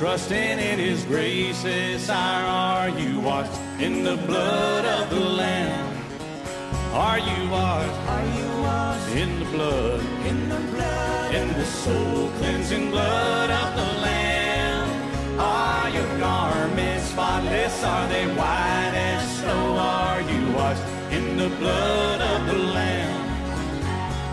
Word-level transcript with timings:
Trusting 0.00 0.58
in 0.58 0.78
His 0.78 1.04
graces? 1.04 2.08
Or 2.08 2.14
are 2.14 2.88
you 2.88 3.20
washed 3.20 3.60
in 3.78 4.02
the 4.02 4.16
blood 4.16 4.86
of 4.86 5.10
the 5.10 5.20
Lamb? 5.20 5.94
Are 6.94 7.18
you 7.18 7.50
washed? 7.50 8.00
Are 8.08 8.28
you 8.38 8.48
washed 8.62 9.14
in 9.14 9.38
the 9.40 9.44
blood? 9.54 10.00
In 10.24 10.48
the 10.48 10.60
blood, 10.72 11.34
in 11.34 11.48
the 11.48 11.66
soul 11.66 12.30
cleansing 12.38 12.90
blood 12.90 13.50
of 13.50 13.76
the 13.76 13.88
Lamb? 14.00 15.38
Are 15.38 15.90
your 15.90 16.18
garments 16.18 17.04
spotless? 17.10 17.84
Are 17.84 18.08
they 18.08 18.26
white 18.26 18.94
as 18.94 19.38
snow? 19.40 19.76
Are 19.76 20.22
you 20.22 20.52
washed 20.52 20.82
in 21.12 21.36
the 21.36 21.50
blood 21.60 22.22
of 22.22 22.46
the 22.46 22.49
Lamb? 22.49 22.49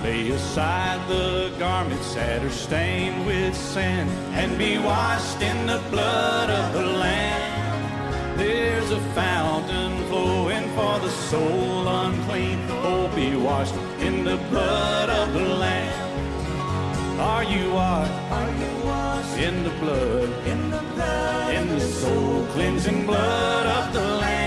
Lay 0.08 0.30
aside 0.30 1.02
the 1.10 1.52
garments 1.60 2.16
that 2.16 2.42
are 2.42 2.58
stained 2.68 3.26
with 3.26 3.54
sin 3.54 4.08
and 4.40 4.58
be 4.58 4.78
washed 4.78 5.42
in 5.42 5.68
the 5.68 5.82
blood 5.92 6.50
of 6.50 6.66
the 6.72 6.86
Lamb. 7.04 8.38
There's 8.38 8.90
a 8.92 9.02
fountain 9.22 9.92
flowing 10.08 10.66
for 10.78 10.98
the 11.00 11.10
soul 11.30 11.90
unclean. 11.90 12.58
Oh, 12.88 13.12
be 13.18 13.36
washed 13.36 13.76
in 14.00 14.24
the 14.24 14.38
blood 14.50 15.10
of 15.10 15.34
the 15.34 15.48
Lamb. 15.64 17.20
Are 17.20 17.44
you 17.44 17.74
washed? 17.74 18.14
Are 18.40 18.54
you 18.64 18.74
washed 18.86 19.38
in 19.40 19.56
the 19.66 19.74
blood? 19.82 20.30
In 20.48 20.72
the 20.72 20.84
blood, 20.96 21.54
in 21.54 21.68
the 21.68 21.82
soul 21.82 22.46
cleansing 22.54 23.06
blood 23.06 23.66
of 23.80 23.94
the 23.94 24.08
Lamb. 24.22 24.47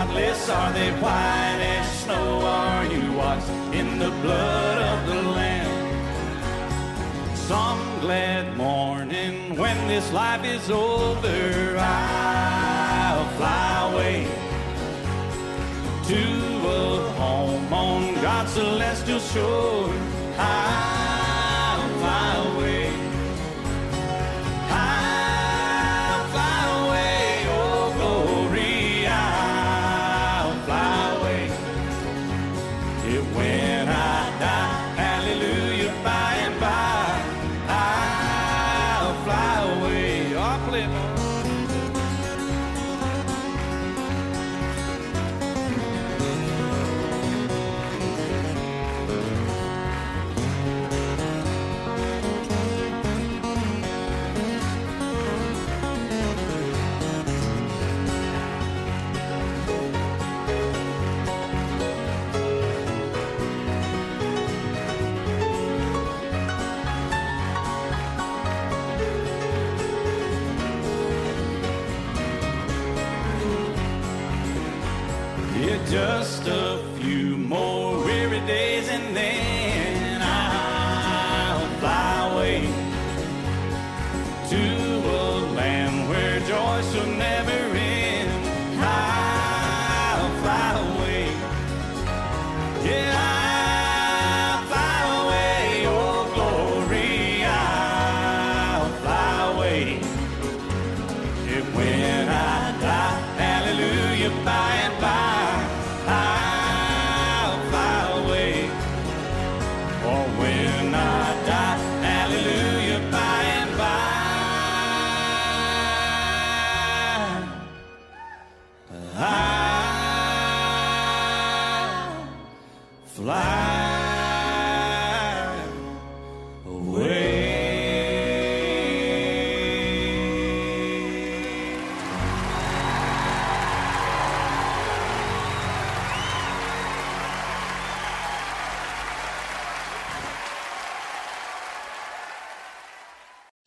Spotless? 0.00 0.48
Are 0.48 0.72
they 0.72 0.92
white 0.92 1.60
as 1.60 2.00
snow? 2.00 2.40
Are 2.40 2.86
you 2.86 3.12
washed 3.12 3.50
in 3.74 3.98
the 3.98 4.10
blood 4.22 4.78
of 4.78 5.06
the 5.06 5.22
Lamb? 5.30 5.68
Some 7.36 8.00
glad 8.00 8.56
morning 8.56 9.54
when 9.56 9.76
this 9.88 10.10
life 10.12 10.44
is 10.44 10.70
over, 10.70 11.76
I'll 11.78 13.28
fly 13.36 13.90
away 13.92 14.26
to 16.08 16.22
a 16.68 17.10
home 17.12 17.72
on 17.72 18.14
God's 18.22 18.52
celestial 18.52 19.20
shore. 19.20 19.94
I'll 20.38 20.99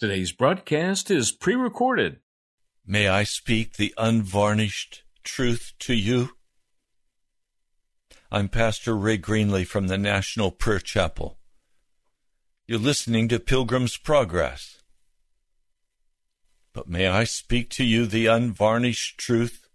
Today's 0.03 0.33
broadcast 0.33 1.09
is 1.09 1.31
pre 1.31 1.55
recorded. 1.55 2.19
May 2.85 3.07
I 3.07 3.23
speak 3.23 3.77
the 3.77 3.93
unvarnished 3.97 5.03
truth 5.23 5.71
to 5.79 5.93
you? 5.93 6.31
I'm 8.29 8.49
Pastor 8.49 8.97
Ray 8.97 9.17
Greenley 9.17 9.65
from 9.65 9.87
the 9.87 9.97
National 9.97 10.51
Prayer 10.51 10.79
Chapel. 10.79 11.37
You're 12.67 12.79
listening 12.79 13.29
to 13.29 13.39
Pilgrim's 13.39 13.95
Progress. 13.95 14.83
But 16.73 16.89
may 16.89 17.07
I 17.07 17.23
speak 17.23 17.69
to 17.69 17.85
you 17.85 18.05
the 18.05 18.25
unvarnished 18.25 19.17
truth 19.17 19.69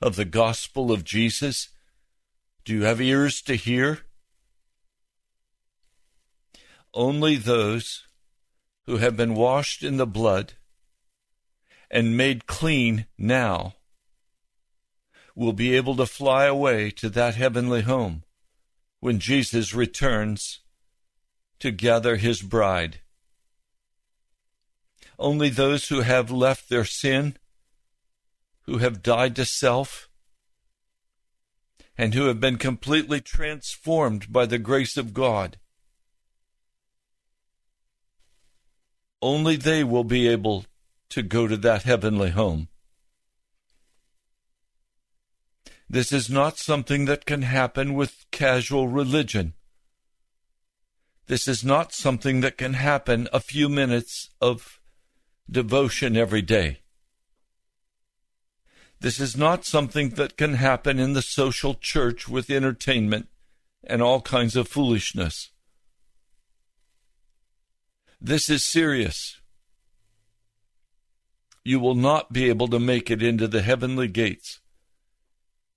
of 0.00 0.16
the 0.16 0.24
gospel 0.24 0.90
of 0.90 1.04
Jesus? 1.04 1.68
Do 2.64 2.72
you 2.72 2.84
have 2.84 3.02
ears 3.02 3.42
to 3.42 3.56
hear? 3.56 3.98
Only 6.94 7.36
those 7.36 8.04
who 8.86 8.96
have 8.96 9.16
been 9.16 9.34
washed 9.34 9.82
in 9.82 9.96
the 9.96 10.06
blood 10.06 10.54
and 11.90 12.16
made 12.16 12.46
clean 12.46 13.06
now 13.16 13.74
will 15.34 15.52
be 15.52 15.76
able 15.76 15.96
to 15.96 16.06
fly 16.06 16.44
away 16.44 16.90
to 16.90 17.08
that 17.08 17.34
heavenly 17.34 17.82
home 17.82 18.22
when 19.00 19.18
Jesus 19.18 19.74
returns 19.74 20.60
to 21.58 21.70
gather 21.70 22.16
his 22.16 22.42
bride. 22.42 23.00
Only 25.18 25.48
those 25.48 25.88
who 25.88 26.00
have 26.00 26.30
left 26.30 26.68
their 26.68 26.84
sin, 26.84 27.36
who 28.62 28.78
have 28.78 29.02
died 29.02 29.36
to 29.36 29.44
self, 29.44 30.08
and 31.96 32.14
who 32.14 32.26
have 32.26 32.40
been 32.40 32.58
completely 32.58 33.20
transformed 33.20 34.32
by 34.32 34.46
the 34.46 34.58
grace 34.58 34.96
of 34.96 35.14
God. 35.14 35.58
Only 39.22 39.54
they 39.54 39.84
will 39.84 40.04
be 40.04 40.26
able 40.26 40.66
to 41.10 41.22
go 41.22 41.46
to 41.46 41.56
that 41.58 41.84
heavenly 41.84 42.30
home. 42.30 42.66
This 45.88 46.10
is 46.10 46.28
not 46.28 46.58
something 46.58 47.04
that 47.04 47.24
can 47.24 47.42
happen 47.42 47.94
with 47.94 48.24
casual 48.32 48.88
religion. 48.88 49.52
This 51.26 51.46
is 51.46 51.62
not 51.62 51.92
something 51.92 52.40
that 52.40 52.58
can 52.58 52.74
happen 52.74 53.28
a 53.32 53.38
few 53.38 53.68
minutes 53.68 54.30
of 54.40 54.80
devotion 55.48 56.16
every 56.16 56.42
day. 56.42 56.78
This 59.00 59.20
is 59.20 59.36
not 59.36 59.64
something 59.64 60.10
that 60.10 60.36
can 60.36 60.54
happen 60.54 60.98
in 60.98 61.12
the 61.12 61.22
social 61.22 61.74
church 61.74 62.26
with 62.26 62.50
entertainment 62.50 63.28
and 63.84 64.02
all 64.02 64.20
kinds 64.20 64.56
of 64.56 64.66
foolishness. 64.66 65.51
This 68.24 68.48
is 68.48 68.64
serious. 68.64 69.40
You 71.64 71.80
will 71.80 71.96
not 71.96 72.32
be 72.32 72.48
able 72.48 72.68
to 72.68 72.78
make 72.78 73.10
it 73.10 73.20
into 73.20 73.48
the 73.48 73.62
heavenly 73.62 74.06
gates 74.06 74.60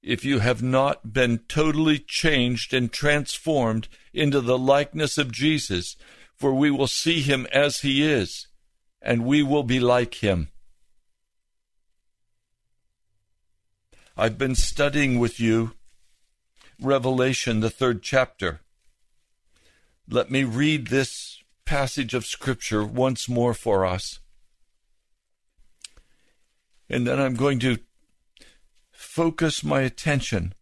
if 0.04 0.24
you 0.24 0.38
have 0.38 0.62
not 0.62 1.12
been 1.12 1.40
totally 1.48 1.98
changed 1.98 2.72
and 2.72 2.92
transformed 2.92 3.88
into 4.14 4.42
the 4.42 4.60
likeness 4.60 5.18
of 5.18 5.32
Jesus, 5.32 5.96
for 6.36 6.54
we 6.54 6.70
will 6.70 6.86
see 6.86 7.22
him 7.22 7.48
as 7.52 7.80
he 7.80 8.04
is, 8.04 8.46
and 9.02 9.26
we 9.26 9.42
will 9.42 9.64
be 9.64 9.80
like 9.80 10.16
him. 10.24 10.50
I've 14.16 14.38
been 14.38 14.54
studying 14.54 15.18
with 15.18 15.40
you 15.40 15.72
Revelation, 16.80 17.62
the 17.62 17.72
third 17.72 18.04
chapter. 18.04 18.62
Let 20.08 20.30
me 20.30 20.44
read 20.44 20.88
this 20.88 21.35
passage 21.66 22.14
of 22.14 22.26
Scripture 22.26 22.84
once 22.84 23.28
more 23.28 23.54
for 23.54 23.86
us. 23.86 24.20
And 26.90 27.08
then 27.08 27.20
I'm 27.20 27.36
going 27.36 27.60
to 27.60 27.80
focus 28.92 29.64
my 29.64 29.82
attention 29.82 30.54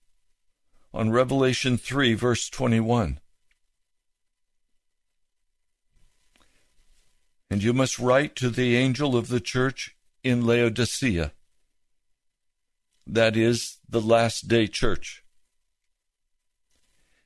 on 0.94 1.12
Revelation 1.12 1.78
3, 1.78 2.14
verse 2.14 2.50
21. 2.50 3.20
And 7.50 7.62
you 7.62 7.74
must 7.74 8.00
write 8.00 8.36
to 8.38 8.50
the 8.50 8.76
angel 8.76 9.16
of 9.16 9.28
the 9.28 9.40
church 9.40 9.96
in 10.24 10.46
Laodicea 10.46 11.34
that 13.06 13.36
is, 13.36 13.78
the 13.88 14.02
last 14.02 14.48
day 14.48 14.68
church. 14.68 15.23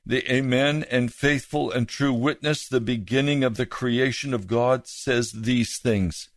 The 0.08 0.26
Amen 0.32 0.86
and 0.90 1.12
faithful 1.12 1.70
and 1.70 1.86
true 1.86 2.14
witness, 2.14 2.66
the 2.66 2.80
beginning 2.80 3.44
of 3.44 3.58
the 3.58 3.66
creation 3.66 4.32
of 4.32 4.46
God, 4.46 4.86
says 4.86 5.32
these 5.32 5.76
things. 5.76 6.30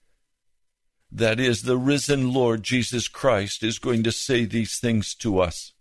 That 1.10 1.40
is, 1.40 1.62
the 1.62 1.78
risen 1.78 2.34
Lord 2.34 2.64
Jesus 2.64 3.08
Christ 3.08 3.64
is 3.64 3.80
going 3.80 4.04
to 4.04 4.12
say 4.12 4.44
these 4.44 4.78
things 4.78 5.16
to 5.16 5.40
us. 5.40 5.72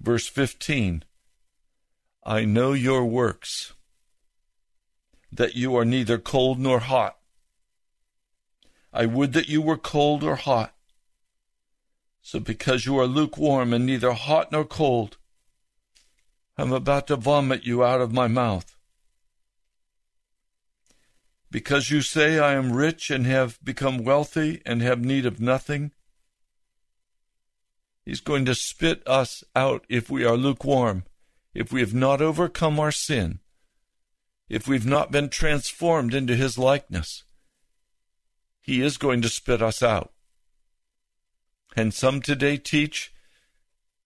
Verse 0.00 0.26
15 0.26 1.04
I 2.24 2.44
know 2.44 2.72
your 2.72 3.04
works, 3.04 3.72
that 5.30 5.54
you 5.54 5.76
are 5.76 5.84
neither 5.84 6.18
cold 6.18 6.58
nor 6.58 6.80
hot. 6.80 7.16
I 8.92 9.06
would 9.06 9.34
that 9.34 9.48
you 9.48 9.62
were 9.62 9.76
cold 9.76 10.24
or 10.24 10.34
hot. 10.34 10.74
So 12.22 12.40
because 12.40 12.86
you 12.86 12.98
are 12.98 13.06
lukewarm 13.06 13.72
and 13.72 13.86
neither 13.86 14.14
hot 14.14 14.50
nor 14.50 14.64
cold, 14.64 15.16
I'm 16.62 16.72
about 16.72 17.08
to 17.08 17.16
vomit 17.16 17.66
you 17.66 17.82
out 17.82 18.00
of 18.00 18.12
my 18.12 18.28
mouth. 18.28 18.76
Because 21.50 21.90
you 21.90 22.02
say 22.02 22.38
I 22.38 22.52
am 22.52 22.72
rich 22.72 23.10
and 23.10 23.26
have 23.26 23.58
become 23.64 24.04
wealthy 24.04 24.62
and 24.64 24.80
have 24.80 25.04
need 25.04 25.26
of 25.26 25.40
nothing, 25.40 25.90
He's 28.04 28.20
going 28.20 28.44
to 28.44 28.54
spit 28.54 29.02
us 29.08 29.42
out 29.56 29.84
if 29.88 30.08
we 30.08 30.24
are 30.24 30.36
lukewarm, 30.36 31.02
if 31.52 31.72
we 31.72 31.80
have 31.80 31.94
not 31.94 32.22
overcome 32.22 32.78
our 32.78 32.92
sin, 32.92 33.40
if 34.48 34.68
we've 34.68 34.86
not 34.86 35.10
been 35.10 35.30
transformed 35.30 36.14
into 36.14 36.36
His 36.36 36.58
likeness. 36.58 37.24
He 38.60 38.82
is 38.82 38.98
going 38.98 39.20
to 39.22 39.28
spit 39.28 39.60
us 39.60 39.82
out. 39.82 40.12
And 41.74 41.92
some 41.92 42.22
today 42.22 42.56
teach 42.56 43.11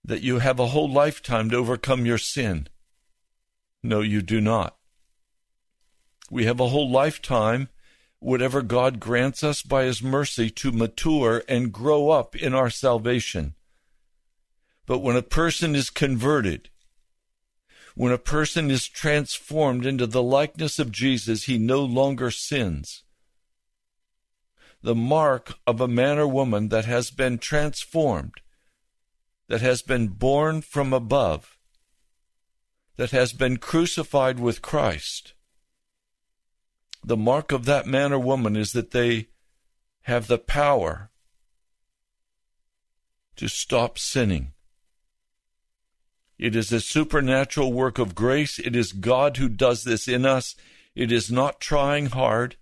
that 0.06 0.22
you 0.22 0.38
have 0.38 0.58
a 0.58 0.68
whole 0.68 0.90
lifetime 0.90 1.50
to 1.50 1.56
overcome 1.56 2.06
your 2.06 2.16
sin. 2.16 2.68
No, 3.82 4.00
you 4.00 4.22
do 4.22 4.40
not. 4.40 4.76
We 6.30 6.46
have 6.46 6.60
a 6.60 6.68
whole 6.68 6.90
lifetime, 6.90 7.68
whatever 8.18 8.62
God 8.62 8.98
grants 8.98 9.44
us 9.44 9.62
by 9.62 9.84
His 9.84 10.02
mercy, 10.02 10.48
to 10.48 10.72
mature 10.72 11.42
and 11.46 11.72
grow 11.72 12.08
up 12.08 12.34
in 12.34 12.54
our 12.54 12.70
salvation. 12.70 13.54
But 14.86 15.00
when 15.00 15.16
a 15.16 15.22
person 15.22 15.74
is 15.74 15.90
converted, 15.90 16.70
when 17.94 18.12
a 18.12 18.18
person 18.18 18.70
is 18.70 18.88
transformed 18.88 19.84
into 19.84 20.06
the 20.06 20.22
likeness 20.22 20.78
of 20.78 20.90
Jesus, 20.90 21.44
he 21.44 21.58
no 21.58 21.82
longer 21.82 22.30
sins 22.30 23.02
the 24.86 24.94
mark 24.94 25.54
of 25.66 25.80
a 25.80 25.88
man 25.88 26.16
or 26.16 26.28
woman 26.28 26.68
that 26.68 26.84
has 26.84 27.10
been 27.10 27.38
transformed, 27.38 28.34
that 29.48 29.60
has 29.60 29.82
been 29.82 30.08
born 30.08 30.60
from 30.60 30.92
above, 30.92 31.56
that 32.96 33.10
has 33.10 33.32
been 33.32 33.56
crucified 33.56 34.40
with 34.40 34.62
Christ. 34.62 35.34
The 37.04 37.16
mark 37.16 37.52
of 37.52 37.64
that 37.66 37.86
man 37.86 38.12
or 38.12 38.18
woman 38.18 38.56
is 38.56 38.72
that 38.72 38.90
they 38.90 39.28
have 40.02 40.26
the 40.26 40.38
power 40.38 41.10
to 43.36 43.48
stop 43.48 43.98
sinning. 43.98 44.52
It 46.38 46.54
is 46.56 46.72
a 46.72 46.80
supernatural 46.80 47.72
work 47.72 47.98
of 47.98 48.14
grace. 48.14 48.58
It 48.58 48.76
is 48.76 48.92
God 48.92 49.36
who 49.36 49.48
does 49.48 49.84
this 49.84 50.08
in 50.08 50.26
us. 50.26 50.54
It 50.94 51.12
is 51.12 51.30
not 51.30 51.60
trying 51.60 52.06
hard. 52.06 52.56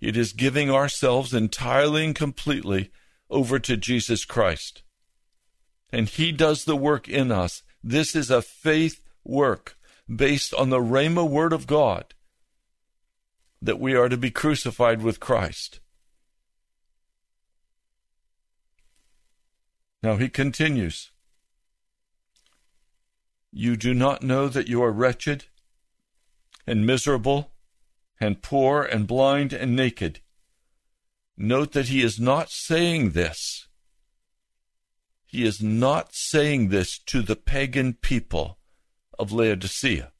It 0.00 0.16
is 0.16 0.32
giving 0.32 0.70
ourselves 0.70 1.34
entirely 1.34 2.04
and 2.04 2.14
completely 2.14 2.90
over 3.30 3.58
to 3.58 3.76
Jesus 3.76 4.24
Christ. 4.24 4.82
And 5.90 6.08
He 6.08 6.32
does 6.32 6.64
the 6.64 6.76
work 6.76 7.08
in 7.08 7.30
us. 7.30 7.62
This 7.82 8.14
is 8.14 8.30
a 8.30 8.42
faith 8.42 9.00
work 9.24 9.76
based 10.14 10.54
on 10.54 10.70
the 10.70 10.80
Rhema 10.80 11.28
word 11.28 11.52
of 11.52 11.66
God 11.66 12.14
that 13.60 13.80
we 13.80 13.94
are 13.94 14.08
to 14.08 14.16
be 14.16 14.30
crucified 14.30 15.02
with 15.02 15.20
Christ. 15.20 15.80
Now 20.02 20.16
he 20.16 20.28
continues 20.28 21.10
You 23.52 23.76
do 23.76 23.94
not 23.94 24.22
know 24.22 24.48
that 24.48 24.68
you 24.68 24.82
are 24.82 24.92
wretched 24.92 25.46
and 26.66 26.86
miserable 26.86 27.50
and 28.20 28.42
poor 28.42 28.82
and 28.82 29.06
blind 29.06 29.52
and 29.52 29.74
naked. 29.74 30.20
Note 31.40 31.70
that 31.70 31.86
he 31.86 32.02
is 32.02 32.18
not 32.18 32.50
saying 32.50 33.10
this. 33.12 33.68
He 35.24 35.44
is 35.44 35.62
not 35.62 36.12
saying 36.12 36.70
this 36.70 36.98
to 36.98 37.22
the 37.22 37.36
pagan 37.36 37.94
people 37.94 38.58
of 39.16 39.30
Laodicea. 39.30 40.10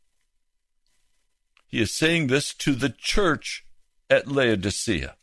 He 1.66 1.80
is 1.80 1.92
saying 1.92 2.28
this 2.28 2.54
to 2.54 2.72
the 2.72 2.90
church 2.90 3.66
at 4.08 4.28
Laodicea 4.28 5.16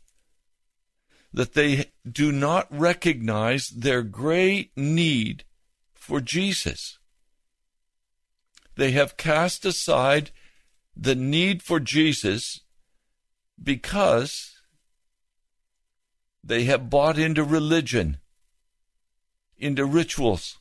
that 1.33 1.53
they 1.53 1.91
do 2.09 2.31
not 2.31 2.67
recognize 2.69 3.69
their 3.69 4.01
great 4.01 4.71
need 4.75 5.45
for 5.93 6.19
Jesus. 6.19 6.99
They 8.75 8.91
have 8.91 9.15
cast 9.15 9.65
aside 9.65 10.31
the 10.95 11.15
need 11.15 11.63
for 11.63 11.79
Jesus 11.79 12.61
because 13.61 14.54
they 16.45 16.65
have 16.65 16.91
bought 16.91 17.17
into 17.17 17.43
religion, 17.43 18.17
into 19.57 19.83
rituals. 19.83 20.59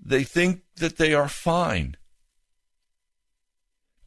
They 0.00 0.22
think 0.22 0.62
that 0.76 0.96
they 0.96 1.14
are 1.14 1.28
fine. 1.28 1.96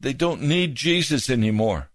They 0.00 0.14
don't 0.14 0.40
need 0.40 0.76
Jesus 0.76 1.28
anymore. 1.28 1.90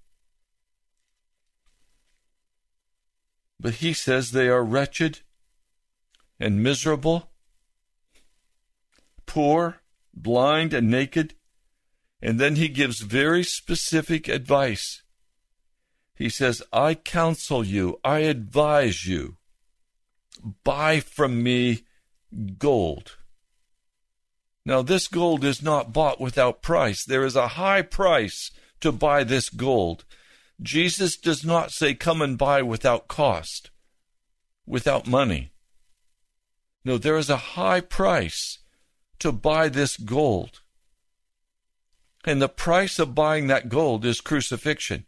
But 3.60 3.75
he 3.75 3.93
says 3.93 4.31
they 4.31 4.50
are 4.50 4.63
wretched 4.63 5.22
and 6.39 6.62
miserable, 6.62 7.31
poor, 9.25 9.77
blind, 10.13 10.74
and 10.74 10.91
naked. 10.91 11.33
And 12.22 12.39
then 12.39 12.57
he 12.57 12.67
gives 12.67 13.00
very 13.00 13.43
specific 13.43 14.27
advice. 14.27 15.02
He 16.15 16.29
says, 16.29 16.62
I 16.72 16.93
counsel 16.96 17.63
you, 17.63 18.00
I 18.03 18.20
advise 18.20 19.05
you, 19.05 19.38
buy 20.63 21.00
from 21.00 21.41
me 21.41 21.84
gold. 22.58 23.17
Now, 24.65 24.82
this 24.82 25.08
gold 25.08 25.43
is 25.43 25.62
not 25.62 25.91
bought 25.91 26.22
without 26.22 26.62
price. 26.62 27.03
There 27.03 27.25
is 27.25 27.36
a 27.36 27.50
high 27.50 27.82
price 27.82 28.51
to 28.79 28.91
buy 28.91 29.24
this 29.24 29.50
gold. 29.50 30.05
Jesus 30.62 31.17
does 31.17 31.43
not 31.43 31.72
say, 31.72 31.93
Come 31.93 32.22
and 32.22 32.38
buy 32.38 32.62
without 32.62 33.08
cost, 33.08 33.72
without 34.65 35.08
money. 35.08 35.51
No, 36.86 36.98
there 36.98 37.17
is 37.17 37.29
a 37.29 37.55
high 37.58 37.82
price 37.82 38.60
to 39.20 39.32
buy 39.32 39.67
this 39.67 39.98
gold. 39.98 40.62
And 42.25 42.41
the 42.41 42.50
price 42.50 43.00
of 43.00 43.15
buying 43.15 43.48
that 43.48 43.67
gold 43.67 44.05
is 44.05 44.22
crucifixion. 44.22 45.05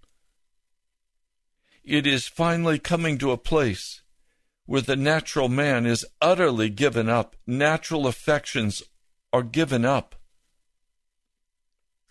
It 1.86 2.08
is 2.08 2.28
finally 2.28 2.80
coming 2.80 3.18
to 3.20 3.32
a 3.32 3.38
place 3.38 4.02
where 4.66 4.82
the 4.82 4.96
natural 4.96 5.48
man 5.48 5.86
is 5.86 6.06
utterly 6.20 6.70
given 6.70 7.08
up. 7.08 7.36
Natural 7.46 8.08
affections 8.08 8.82
are 9.32 9.44
given 9.44 9.86
up. 9.86 10.16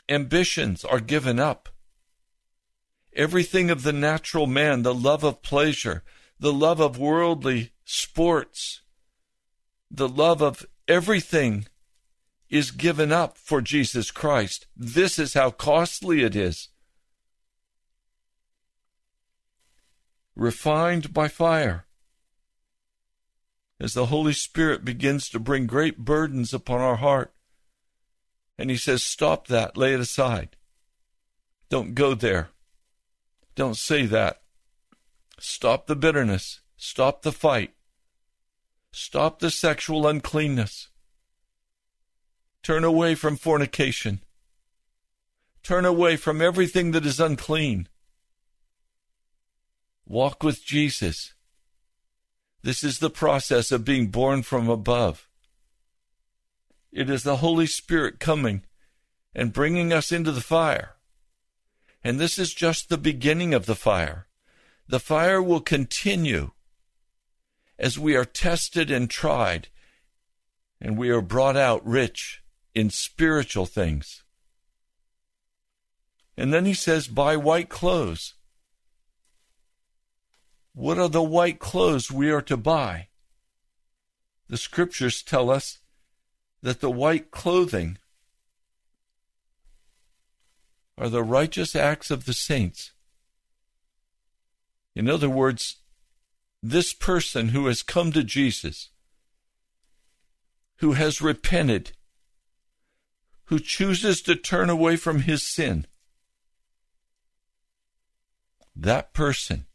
Ambitions 0.08 0.84
are 0.84 1.00
given 1.00 1.40
up. 1.40 1.68
Everything 3.16 3.70
of 3.70 3.82
the 3.82 3.92
natural 3.92 4.46
man, 4.46 4.82
the 4.82 4.94
love 4.94 5.24
of 5.24 5.42
pleasure, 5.42 6.04
the 6.38 6.52
love 6.52 6.80
of 6.80 6.98
worldly 6.98 7.72
sports, 7.84 8.82
the 9.90 10.08
love 10.08 10.42
of 10.42 10.66
everything 10.86 11.66
is 12.48 12.70
given 12.70 13.10
up 13.10 13.36
for 13.36 13.60
Jesus 13.60 14.10
Christ. 14.10 14.66
This 14.76 15.18
is 15.18 15.34
how 15.34 15.50
costly 15.50 16.22
it 16.22 16.36
is. 16.36 16.68
Refined 20.36 21.12
by 21.12 21.28
fire. 21.28 21.86
As 23.78 23.94
the 23.94 24.06
Holy 24.06 24.32
Spirit 24.32 24.84
begins 24.84 25.28
to 25.28 25.38
bring 25.38 25.66
great 25.66 25.98
burdens 25.98 26.52
upon 26.52 26.80
our 26.80 26.96
heart, 26.96 27.32
and 28.58 28.70
He 28.70 28.76
says, 28.76 29.02
Stop 29.02 29.46
that, 29.48 29.76
lay 29.76 29.94
it 29.94 30.00
aside. 30.00 30.56
Don't 31.68 31.94
go 31.94 32.14
there. 32.14 32.50
Don't 33.54 33.76
say 33.76 34.06
that. 34.06 34.42
Stop 35.38 35.86
the 35.86 35.96
bitterness. 35.96 36.60
Stop 36.76 37.22
the 37.22 37.32
fight. 37.32 37.74
Stop 38.92 39.40
the 39.40 39.50
sexual 39.50 40.06
uncleanness. 40.06 40.88
Turn 42.62 42.84
away 42.84 43.14
from 43.14 43.36
fornication. 43.36 44.20
Turn 45.62 45.84
away 45.84 46.16
from 46.16 46.40
everything 46.40 46.92
that 46.92 47.06
is 47.06 47.20
unclean. 47.20 47.88
Walk 50.06 50.42
with 50.42 50.64
Jesus. 50.64 51.34
This 52.62 52.84
is 52.84 52.98
the 52.98 53.10
process 53.10 53.72
of 53.72 53.84
being 53.84 54.08
born 54.08 54.42
from 54.42 54.68
above. 54.68 55.28
It 56.92 57.10
is 57.10 57.22
the 57.22 57.36
Holy 57.36 57.66
Spirit 57.66 58.20
coming 58.20 58.62
and 59.34 59.52
bringing 59.52 59.92
us 59.92 60.12
into 60.12 60.32
the 60.32 60.40
fire. 60.40 60.94
And 62.02 62.20
this 62.20 62.38
is 62.38 62.54
just 62.54 62.88
the 62.88 62.98
beginning 62.98 63.54
of 63.54 63.66
the 63.66 63.74
fire. 63.74 64.26
The 64.86 65.00
fire 65.00 65.42
will 65.42 65.60
continue 65.60 66.50
as 67.78 67.98
we 67.98 68.14
are 68.14 68.24
tested 68.24 68.90
and 68.90 69.10
tried, 69.10 69.68
and 70.80 70.96
we 70.96 71.10
are 71.10 71.20
brought 71.20 71.56
out 71.56 71.84
rich 71.86 72.42
in 72.74 72.90
spiritual 72.90 73.66
things. 73.66 74.22
And 76.36 76.52
then 76.52 76.66
he 76.66 76.74
says, 76.74 77.08
buy 77.08 77.36
white 77.36 77.68
clothes. 77.68 78.34
What 80.74 80.98
are 80.98 81.08
the 81.08 81.22
white 81.22 81.60
clothes 81.60 82.10
we 82.10 82.30
are 82.30 82.42
to 82.42 82.56
buy? 82.56 83.08
The 84.48 84.56
scriptures 84.56 85.22
tell 85.22 85.48
us 85.48 85.78
that 86.62 86.80
the 86.80 86.90
white 86.90 87.30
clothing 87.30 87.98
are 90.98 91.08
the 91.08 91.22
righteous 91.22 91.76
acts 91.76 92.10
of 92.10 92.24
the 92.24 92.34
saints. 92.34 92.90
In 94.96 95.08
other 95.08 95.28
words, 95.28 95.76
this 96.62 96.92
person 96.92 97.50
who 97.50 97.66
has 97.66 97.82
come 97.82 98.10
to 98.12 98.24
Jesus, 98.24 98.90
who 100.78 100.92
has 100.92 101.22
repented, 101.22 101.92
who 103.46 103.60
chooses 103.60 104.22
to 104.22 104.34
turn 104.34 104.70
away 104.70 104.96
from 104.96 105.20
his 105.20 105.46
sin, 105.46 105.86
that 108.74 109.12
person 109.12 109.66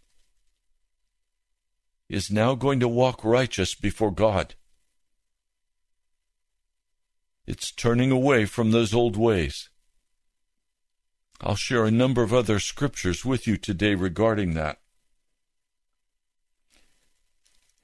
is 2.10 2.32
now 2.32 2.56
going 2.56 2.80
to 2.80 2.88
walk 2.88 3.24
righteous 3.24 3.76
before 3.76 4.12
God. 4.12 4.56
It's 7.46 7.72
turning 7.72 8.12
away 8.12 8.46
from 8.46 8.72
those 8.72 8.94
old 8.94 9.16
ways. 9.16 9.70
I'll 11.42 11.56
share 11.56 11.86
a 11.86 11.92
number 11.92 12.22
of 12.22 12.34
other 12.34 12.60
scriptures 12.60 13.24
with 13.24 13.48
you 13.48 13.58
today 13.58 13.96
regarding 13.96 14.56
that. 14.56 14.80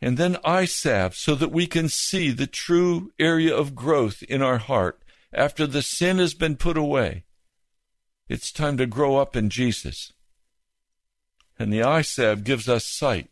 And 0.01 0.17
then 0.17 0.37
salve 0.67 1.15
so 1.15 1.35
that 1.35 1.51
we 1.51 1.67
can 1.67 1.87
see 1.87 2.31
the 2.31 2.47
true 2.47 3.11
area 3.17 3.55
of 3.55 3.75
growth 3.75 4.23
in 4.23 4.41
our 4.41 4.57
heart 4.57 5.01
after 5.33 5.65
the 5.65 5.81
sin 5.81 6.17
has 6.17 6.33
been 6.33 6.57
put 6.57 6.77
away. 6.77 7.23
It's 8.27 8.51
time 8.51 8.77
to 8.77 8.85
grow 8.85 9.17
up 9.17 9.35
in 9.35 9.49
Jesus. 9.49 10.13
And 11.57 11.71
the 11.71 12.03
salve 12.03 12.43
gives 12.43 12.67
us 12.67 12.85
sight. 12.85 13.29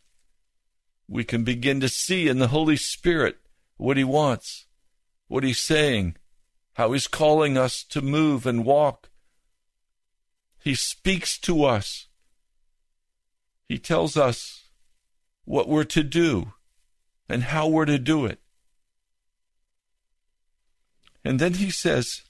We 1.13 1.23
can 1.23 1.43
begin 1.43 1.79
to 1.79 1.89
see 1.89 2.27
in 2.27 2.39
the 2.39 2.47
Holy 2.47 2.77
Spirit 2.77 3.37
what 3.77 3.97
He 3.97 4.03
wants, 4.03 4.65
what 5.27 5.43
He's 5.43 5.59
saying, 5.59 6.17
how 6.73 6.91
He's 6.91 7.07
calling 7.07 7.57
us 7.57 7.83
to 7.85 8.01
move 8.01 8.45
and 8.45 8.65
walk 8.65 9.09
he 10.63 10.75
speaks 10.75 11.37
to 11.39 11.65
us. 11.65 12.07
He 13.67 13.77
tells 13.77 14.15
us 14.15 14.69
what 15.43 15.67
we're 15.67 15.83
to 15.83 16.03
do 16.03 16.53
and 17.27 17.43
how 17.43 17.67
we're 17.67 17.83
to 17.83 17.99
do 17.99 18.25
it. 18.25 18.39
And 21.25 21.37
then 21.37 21.55
he 21.55 21.69
says 21.69 22.21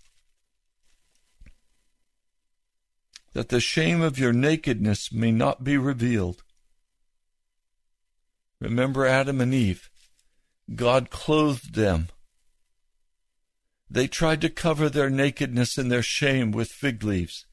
that 3.33 3.49
the 3.49 3.59
shame 3.59 4.01
of 4.01 4.17
your 4.17 4.33
nakedness 4.33 5.11
may 5.11 5.31
not 5.31 5.63
be 5.63 5.77
revealed. 5.77 6.43
Remember 8.63 9.05
Adam 9.05 9.41
and 9.41 9.53
Eve. 9.53 9.89
God 10.73 11.09
clothed 11.09 11.75
them. 11.75 12.07
They 13.89 14.07
tried 14.07 14.39
to 14.39 14.49
cover 14.49 14.89
their 14.89 15.09
nakedness 15.09 15.77
and 15.77 15.91
their 15.91 16.01
shame 16.01 16.53
with 16.53 16.69
fig 16.69 17.03
leaves. 17.03 17.45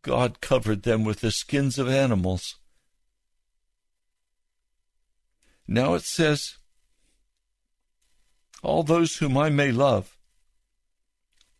God 0.00 0.40
covered 0.40 0.82
them 0.82 1.04
with 1.04 1.20
the 1.20 1.30
skins 1.30 1.78
of 1.78 1.90
animals. 1.90 2.54
Now 5.68 5.92
it 5.92 6.02
says, 6.02 6.56
All 8.62 8.82
those 8.82 9.16
whom 9.16 9.36
I 9.36 9.50
may 9.50 9.72
love, 9.72 10.16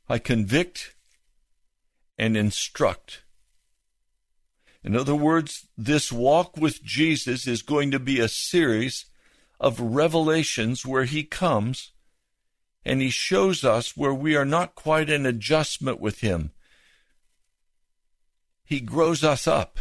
I 0.08 0.18
convict 0.18 0.94
and 2.16 2.34
instruct. 2.34 3.23
In 4.84 4.94
other 4.94 5.14
words, 5.14 5.66
this 5.76 6.12
walk 6.12 6.56
with 6.56 6.82
Jesus 6.82 7.46
is 7.46 7.62
going 7.62 7.90
to 7.90 7.98
be 7.98 8.20
a 8.20 8.28
series 8.28 9.06
of 9.58 9.80
revelations 9.80 10.84
where 10.84 11.04
he 11.04 11.24
comes 11.24 11.92
and 12.84 13.00
he 13.00 13.08
shows 13.08 13.64
us 13.64 13.96
where 13.96 14.12
we 14.12 14.36
are 14.36 14.44
not 14.44 14.74
quite 14.74 15.08
in 15.08 15.24
adjustment 15.24 16.00
with 16.00 16.20
him. 16.20 16.52
He 18.64 18.80
grows 18.80 19.24
us 19.24 19.46
up. 19.46 19.78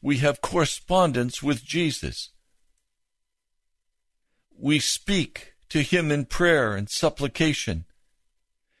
We 0.00 0.18
have 0.18 0.40
correspondence 0.40 1.42
with 1.42 1.64
Jesus. 1.64 2.30
We 4.58 4.78
speak 4.78 5.54
to 5.68 5.82
Him 5.82 6.10
in 6.10 6.26
prayer 6.26 6.74
and 6.74 6.88
supplication. 6.88 7.84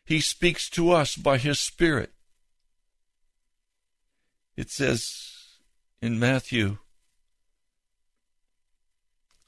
He 0.04 0.20
speaks 0.20 0.70
to 0.70 0.92
us 0.92 1.16
by 1.16 1.38
His 1.38 1.58
Spirit. 1.58 2.12
It 4.56 4.70
says 4.70 5.58
in 6.00 6.18
Matthew 6.18 6.78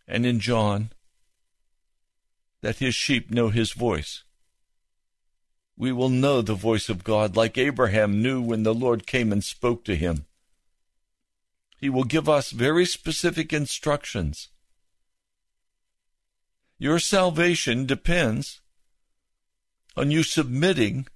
and 0.06 0.26
in 0.26 0.40
John 0.40 0.90
that 2.60 2.76
His 2.76 2.94
sheep 2.94 3.30
know 3.30 3.48
His 3.48 3.72
voice 3.72 4.24
we 5.78 5.92
will 5.92 6.08
know 6.08 6.42
the 6.42 6.54
voice 6.54 6.88
of 6.88 7.04
God 7.04 7.36
like 7.36 7.56
Abraham 7.56 8.20
knew 8.20 8.42
when 8.42 8.64
the 8.64 8.74
Lord 8.74 9.06
came 9.06 9.30
and 9.30 9.44
spoke 9.44 9.84
to 9.84 9.94
him. 9.94 10.26
He 11.78 11.88
will 11.88 12.02
give 12.02 12.28
us 12.28 12.50
very 12.50 12.84
specific 12.84 13.52
instructions. 13.52 14.48
Your 16.78 16.98
salvation 16.98 17.86
depends 17.86 18.60
on 19.96 20.10
you 20.10 20.24
submitting 20.24 21.06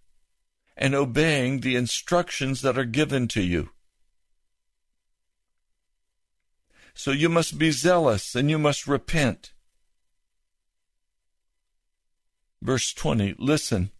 and 0.76 0.94
obeying 0.94 1.60
the 1.60 1.74
instructions 1.74 2.62
that 2.62 2.78
are 2.78 2.84
given 2.84 3.26
to 3.28 3.42
you. 3.42 3.70
So 6.94 7.10
you 7.10 7.28
must 7.28 7.58
be 7.58 7.70
zealous 7.70 8.34
and 8.34 8.50
you 8.50 8.58
must 8.58 8.86
repent. 8.86 9.52
Verse 12.60 12.92
20 12.92 13.34
Listen, 13.38 13.90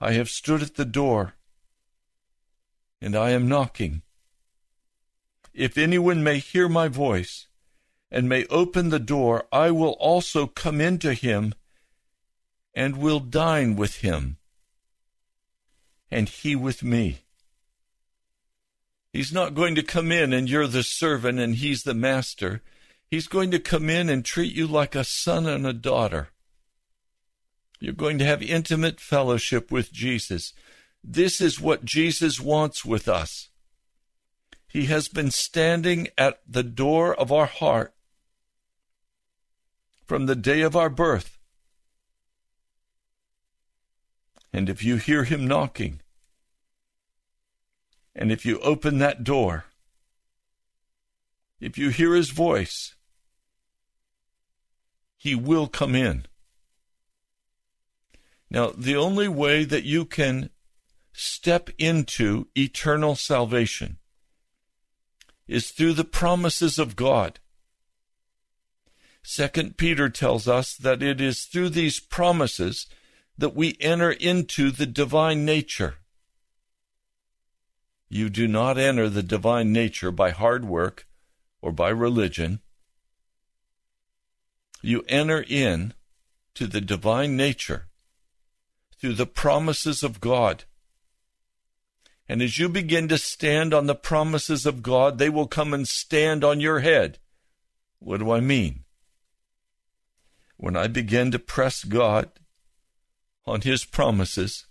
I 0.00 0.12
have 0.12 0.28
stood 0.28 0.62
at 0.62 0.74
the 0.74 0.84
door, 0.84 1.34
and 3.00 3.14
I 3.14 3.30
am 3.30 3.48
knocking. 3.48 4.02
If 5.54 5.78
anyone 5.78 6.24
may 6.24 6.38
hear 6.38 6.68
my 6.68 6.88
voice, 6.88 7.46
and 8.10 8.28
may 8.28 8.44
open 8.46 8.88
the 8.88 8.98
door, 8.98 9.46
I 9.52 9.70
will 9.70 9.92
also 9.92 10.46
come 10.46 10.80
into 10.80 11.14
him, 11.14 11.54
and 12.74 12.96
will 12.96 13.20
dine 13.20 13.76
with 13.76 13.96
him, 13.96 14.38
and 16.10 16.28
he 16.28 16.56
with 16.56 16.82
me. 16.82 17.21
He's 19.12 19.32
not 19.32 19.54
going 19.54 19.74
to 19.74 19.82
come 19.82 20.10
in 20.10 20.32
and 20.32 20.48
you're 20.48 20.66
the 20.66 20.82
servant 20.82 21.38
and 21.38 21.56
he's 21.56 21.82
the 21.82 21.94
master. 21.94 22.62
He's 23.10 23.28
going 23.28 23.50
to 23.50 23.58
come 23.58 23.90
in 23.90 24.08
and 24.08 24.24
treat 24.24 24.54
you 24.54 24.66
like 24.66 24.94
a 24.94 25.04
son 25.04 25.46
and 25.46 25.66
a 25.66 25.74
daughter. 25.74 26.28
You're 27.78 27.92
going 27.92 28.18
to 28.18 28.24
have 28.24 28.42
intimate 28.42 29.00
fellowship 29.00 29.70
with 29.70 29.92
Jesus. 29.92 30.54
This 31.04 31.40
is 31.40 31.60
what 31.60 31.84
Jesus 31.84 32.40
wants 32.40 32.84
with 32.84 33.08
us. 33.08 33.50
He 34.66 34.86
has 34.86 35.08
been 35.08 35.30
standing 35.30 36.08
at 36.16 36.40
the 36.48 36.62
door 36.62 37.14
of 37.14 37.30
our 37.30 37.46
heart 37.46 37.92
from 40.06 40.26
the 40.26 40.36
day 40.36 40.62
of 40.62 40.76
our 40.76 40.88
birth. 40.88 41.38
And 44.52 44.70
if 44.70 44.84
you 44.84 44.96
hear 44.96 45.24
him 45.24 45.46
knocking, 45.46 46.01
and 48.14 48.30
if 48.30 48.44
you 48.44 48.58
open 48.60 48.98
that 48.98 49.24
door, 49.24 49.64
if 51.60 51.78
you 51.78 51.90
hear 51.90 52.14
his 52.14 52.30
voice, 52.30 52.94
he 55.16 55.34
will 55.34 55.68
come 55.68 55.94
in. 55.94 56.26
Now, 58.50 58.72
the 58.76 58.96
only 58.96 59.28
way 59.28 59.64
that 59.64 59.84
you 59.84 60.04
can 60.04 60.50
step 61.12 61.70
into 61.78 62.48
eternal 62.56 63.14
salvation 63.16 63.98
is 65.46 65.70
through 65.70 65.92
the 65.92 66.04
promises 66.04 66.78
of 66.78 66.96
God. 66.96 67.38
Second 69.22 69.76
Peter 69.76 70.08
tells 70.08 70.48
us 70.48 70.74
that 70.76 71.02
it 71.02 71.20
is 71.20 71.44
through 71.44 71.68
these 71.68 72.00
promises 72.00 72.86
that 73.38 73.54
we 73.54 73.76
enter 73.80 74.10
into 74.10 74.70
the 74.70 74.86
divine 74.86 75.44
nature. 75.44 75.96
You 78.14 78.28
do 78.28 78.46
not 78.46 78.76
enter 78.76 79.08
the 79.08 79.22
divine 79.22 79.72
nature 79.72 80.10
by 80.10 80.32
hard 80.32 80.66
work 80.66 81.06
or 81.62 81.72
by 81.72 81.88
religion. 81.88 82.60
You 84.82 85.02
enter 85.08 85.42
in 85.48 85.94
to 86.52 86.66
the 86.66 86.82
divine 86.82 87.38
nature 87.38 87.86
through 89.00 89.14
the 89.14 89.24
promises 89.24 90.02
of 90.02 90.20
God. 90.20 90.64
And 92.28 92.42
as 92.42 92.58
you 92.58 92.68
begin 92.68 93.08
to 93.08 93.16
stand 93.16 93.72
on 93.72 93.86
the 93.86 93.94
promises 93.94 94.66
of 94.66 94.82
God, 94.82 95.16
they 95.16 95.30
will 95.30 95.46
come 95.46 95.72
and 95.72 95.88
stand 95.88 96.44
on 96.44 96.60
your 96.60 96.80
head. 96.80 97.18
What 97.98 98.20
do 98.20 98.30
I 98.30 98.40
mean? 98.40 98.84
When 100.58 100.76
I 100.76 100.86
begin 100.86 101.30
to 101.30 101.38
press 101.38 101.82
God 101.82 102.28
on 103.46 103.62
His 103.62 103.86
promises, 103.86 104.66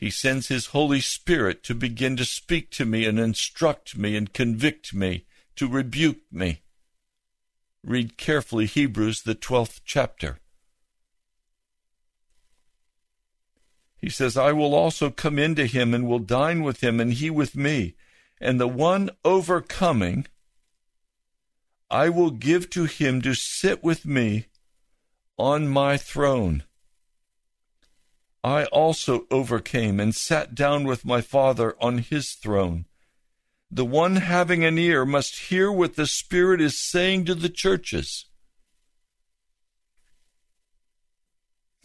He 0.00 0.08
sends 0.08 0.48
His 0.48 0.68
Holy 0.68 1.02
Spirit 1.02 1.62
to 1.64 1.74
begin 1.74 2.16
to 2.16 2.24
speak 2.24 2.70
to 2.70 2.86
me 2.86 3.04
and 3.04 3.20
instruct 3.20 3.98
me 3.98 4.16
and 4.16 4.32
convict 4.32 4.94
me, 4.94 5.26
to 5.56 5.68
rebuke 5.68 6.22
me. 6.32 6.62
Read 7.84 8.16
carefully 8.16 8.64
Hebrews, 8.64 9.20
the 9.20 9.34
12th 9.34 9.82
chapter. 9.84 10.38
He 13.98 14.08
says, 14.08 14.38
I 14.38 14.52
will 14.52 14.74
also 14.74 15.10
come 15.10 15.38
into 15.38 15.66
him 15.66 15.92
and 15.92 16.08
will 16.08 16.18
dine 16.18 16.62
with 16.62 16.82
him, 16.82 16.98
and 16.98 17.12
he 17.12 17.28
with 17.28 17.54
me. 17.54 17.94
And 18.40 18.58
the 18.58 18.66
one 18.66 19.10
overcoming, 19.22 20.26
I 21.90 22.08
will 22.08 22.30
give 22.30 22.70
to 22.70 22.84
him 22.84 23.20
to 23.20 23.34
sit 23.34 23.84
with 23.84 24.06
me 24.06 24.46
on 25.36 25.68
my 25.68 25.98
throne. 25.98 26.64
I 28.42 28.64
also 28.66 29.26
overcame 29.30 30.00
and 30.00 30.14
sat 30.14 30.54
down 30.54 30.84
with 30.84 31.04
my 31.04 31.20
Father 31.20 31.76
on 31.80 31.98
his 31.98 32.32
throne. 32.32 32.86
The 33.70 33.84
one 33.84 34.16
having 34.16 34.64
an 34.64 34.78
ear 34.78 35.04
must 35.04 35.48
hear 35.48 35.70
what 35.70 35.96
the 35.96 36.06
Spirit 36.06 36.60
is 36.60 36.76
saying 36.76 37.26
to 37.26 37.34
the 37.34 37.50
churches. 37.50 38.26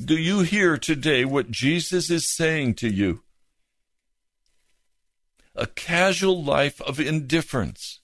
Do 0.03 0.17
you 0.17 0.41
hear 0.41 0.77
today 0.77 1.25
what 1.25 1.51
Jesus 1.51 2.09
is 2.09 2.29
saying 2.29 2.75
to 2.75 2.89
you? 2.89 3.21
A 5.55 5.67
casual 5.67 6.43
life 6.43 6.81
of 6.81 6.99
indifference 6.99 7.99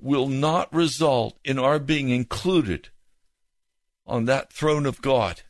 will 0.00 0.28
not 0.28 0.72
result 0.72 1.38
in 1.44 1.58
our 1.58 1.78
being 1.78 2.10
included 2.10 2.88
on 4.06 4.24
that 4.26 4.52
throne 4.52 4.86
of 4.86 5.00
God. 5.00 5.42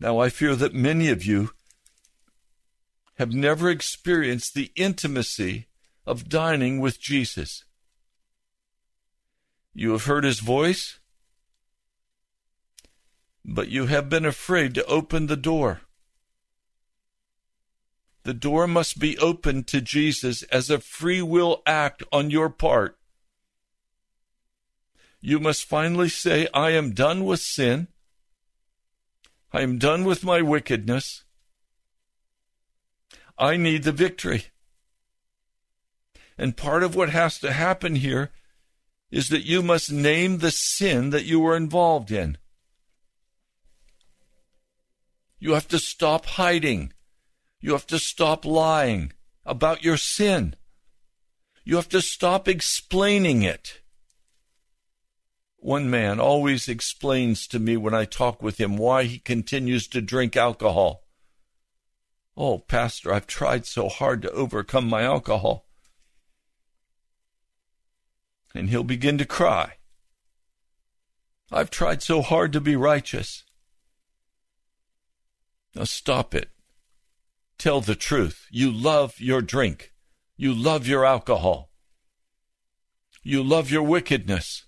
Now, 0.00 0.18
I 0.18 0.28
fear 0.28 0.54
that 0.54 0.74
many 0.74 1.08
of 1.08 1.24
you 1.24 1.50
have 3.16 3.32
never 3.32 3.68
experienced 3.68 4.54
the 4.54 4.70
intimacy 4.76 5.66
of 6.06 6.28
dining 6.28 6.78
with 6.80 7.00
Jesus. 7.00 7.64
You 9.74 9.92
have 9.92 10.04
heard 10.04 10.24
his 10.24 10.40
voice, 10.40 11.00
but 13.44 13.68
you 13.68 13.86
have 13.86 14.08
been 14.08 14.24
afraid 14.24 14.74
to 14.74 14.84
open 14.86 15.26
the 15.26 15.36
door. 15.36 15.80
The 18.22 18.34
door 18.34 18.66
must 18.66 18.98
be 18.98 19.18
opened 19.18 19.66
to 19.68 19.80
Jesus 19.80 20.42
as 20.44 20.70
a 20.70 20.80
free 20.80 21.22
will 21.22 21.62
act 21.66 22.02
on 22.12 22.30
your 22.30 22.50
part. 22.50 22.98
You 25.20 25.40
must 25.40 25.64
finally 25.64 26.08
say, 26.08 26.46
I 26.54 26.70
am 26.70 26.92
done 26.92 27.24
with 27.24 27.40
sin. 27.40 27.88
I 29.52 29.62
am 29.62 29.78
done 29.78 30.04
with 30.04 30.24
my 30.24 30.42
wickedness. 30.42 31.24
I 33.38 33.56
need 33.56 33.84
the 33.84 33.92
victory. 33.92 34.46
And 36.36 36.56
part 36.56 36.82
of 36.82 36.94
what 36.94 37.10
has 37.10 37.38
to 37.40 37.52
happen 37.52 37.96
here 37.96 38.30
is 39.10 39.28
that 39.30 39.46
you 39.46 39.62
must 39.62 39.90
name 39.90 40.38
the 40.38 40.50
sin 40.50 41.10
that 41.10 41.24
you 41.24 41.40
were 41.40 41.56
involved 41.56 42.10
in. 42.10 42.36
You 45.38 45.54
have 45.54 45.68
to 45.68 45.78
stop 45.78 46.26
hiding. 46.26 46.92
You 47.60 47.72
have 47.72 47.86
to 47.88 47.98
stop 47.98 48.44
lying 48.44 49.12
about 49.46 49.82
your 49.82 49.96
sin. 49.96 50.54
You 51.64 51.76
have 51.76 51.88
to 51.90 52.02
stop 52.02 52.48
explaining 52.48 53.42
it. 53.42 53.80
One 55.60 55.90
man 55.90 56.20
always 56.20 56.68
explains 56.68 57.48
to 57.48 57.58
me 57.58 57.76
when 57.76 57.92
I 57.92 58.04
talk 58.04 58.42
with 58.42 58.60
him 58.60 58.76
why 58.76 59.04
he 59.04 59.18
continues 59.18 59.88
to 59.88 60.00
drink 60.00 60.36
alcohol. 60.36 61.04
Oh, 62.36 62.60
Pastor, 62.60 63.12
I've 63.12 63.26
tried 63.26 63.66
so 63.66 63.88
hard 63.88 64.22
to 64.22 64.30
overcome 64.30 64.88
my 64.88 65.02
alcohol. 65.02 65.66
And 68.54 68.70
he'll 68.70 68.84
begin 68.84 69.18
to 69.18 69.24
cry. 69.24 69.74
I've 71.50 71.70
tried 71.70 72.02
so 72.02 72.22
hard 72.22 72.52
to 72.52 72.60
be 72.60 72.76
righteous. 72.76 73.44
Now 75.74 75.84
stop 75.84 76.34
it. 76.34 76.50
Tell 77.58 77.80
the 77.80 77.96
truth. 77.96 78.46
You 78.50 78.70
love 78.70 79.18
your 79.18 79.42
drink. 79.42 79.92
You 80.36 80.54
love 80.54 80.86
your 80.86 81.04
alcohol. 81.04 81.70
You 83.24 83.42
love 83.42 83.72
your 83.72 83.82
wickedness. 83.82 84.67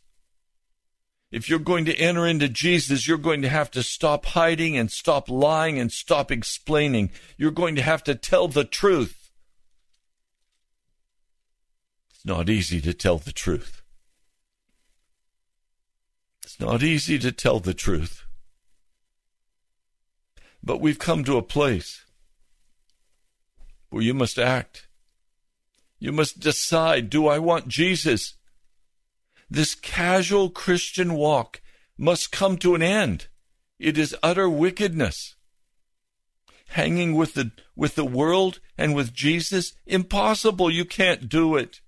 If 1.30 1.48
you're 1.48 1.60
going 1.60 1.84
to 1.84 1.96
enter 1.96 2.26
into 2.26 2.48
Jesus, 2.48 3.06
you're 3.06 3.16
going 3.16 3.42
to 3.42 3.48
have 3.48 3.70
to 3.72 3.82
stop 3.84 4.26
hiding 4.26 4.76
and 4.76 4.90
stop 4.90 5.28
lying 5.28 5.78
and 5.78 5.92
stop 5.92 6.32
explaining. 6.32 7.10
You're 7.36 7.52
going 7.52 7.76
to 7.76 7.82
have 7.82 8.02
to 8.04 8.16
tell 8.16 8.48
the 8.48 8.64
truth. 8.64 9.30
It's 12.10 12.24
not 12.24 12.50
easy 12.50 12.80
to 12.80 12.92
tell 12.92 13.18
the 13.18 13.32
truth. 13.32 13.82
It's 16.42 16.58
not 16.58 16.82
easy 16.82 17.18
to 17.20 17.30
tell 17.30 17.60
the 17.60 17.74
truth. 17.74 18.24
But 20.62 20.80
we've 20.80 20.98
come 20.98 21.22
to 21.24 21.38
a 21.38 21.42
place 21.42 22.04
where 23.88 24.02
you 24.02 24.14
must 24.14 24.38
act. 24.38 24.88
You 26.00 26.10
must 26.10 26.40
decide 26.40 27.08
do 27.08 27.28
I 27.28 27.38
want 27.38 27.68
Jesus? 27.68 28.34
This 29.50 29.74
casual 29.74 30.48
Christian 30.48 31.14
walk 31.14 31.60
must 31.98 32.30
come 32.30 32.56
to 32.58 32.76
an 32.76 32.82
end. 32.82 33.26
It 33.80 33.98
is 33.98 34.16
utter 34.22 34.48
wickedness. 34.48 35.34
Hanging 36.68 37.16
with 37.16 37.34
the, 37.34 37.50
with 37.74 37.96
the 37.96 38.04
world 38.04 38.60
and 38.78 38.94
with 38.94 39.12
Jesus, 39.12 39.72
impossible. 39.86 40.70
You 40.70 40.84
can't 40.84 41.28
do 41.28 41.56
it. 41.56 41.80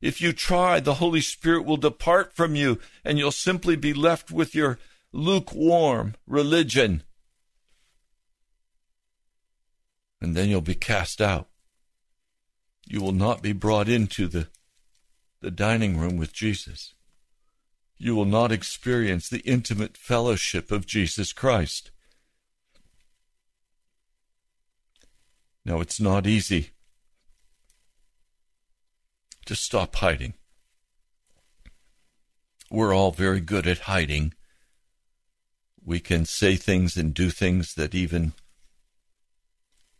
If 0.00 0.20
you 0.20 0.32
try, 0.32 0.80
the 0.80 0.94
Holy 0.94 1.20
Spirit 1.20 1.66
will 1.66 1.76
depart 1.76 2.34
from 2.34 2.56
you 2.56 2.80
and 3.04 3.18
you'll 3.18 3.32
simply 3.32 3.76
be 3.76 3.92
left 3.92 4.30
with 4.30 4.54
your 4.54 4.78
lukewarm 5.12 6.14
religion. 6.26 7.02
And 10.20 10.34
then 10.34 10.48
you'll 10.48 10.62
be 10.62 10.74
cast 10.74 11.20
out. 11.20 11.48
You 12.86 13.00
will 13.00 13.12
not 13.12 13.42
be 13.42 13.52
brought 13.52 13.88
into 13.88 14.26
the 14.26 14.48
the 15.42 15.50
dining 15.50 15.98
room 15.98 16.16
with 16.16 16.32
Jesus. 16.32 16.94
You 17.98 18.14
will 18.14 18.24
not 18.24 18.52
experience 18.52 19.28
the 19.28 19.40
intimate 19.40 19.96
fellowship 19.96 20.70
of 20.70 20.86
Jesus 20.86 21.32
Christ. 21.32 21.90
Now, 25.64 25.80
it's 25.80 26.00
not 26.00 26.26
easy 26.26 26.70
to 29.46 29.54
stop 29.54 29.96
hiding. 29.96 30.34
We're 32.70 32.94
all 32.94 33.10
very 33.10 33.40
good 33.40 33.66
at 33.66 33.80
hiding. 33.80 34.34
We 35.84 36.00
can 36.00 36.24
say 36.24 36.56
things 36.56 36.96
and 36.96 37.12
do 37.12 37.30
things 37.30 37.74
that 37.74 37.94
even 37.94 38.32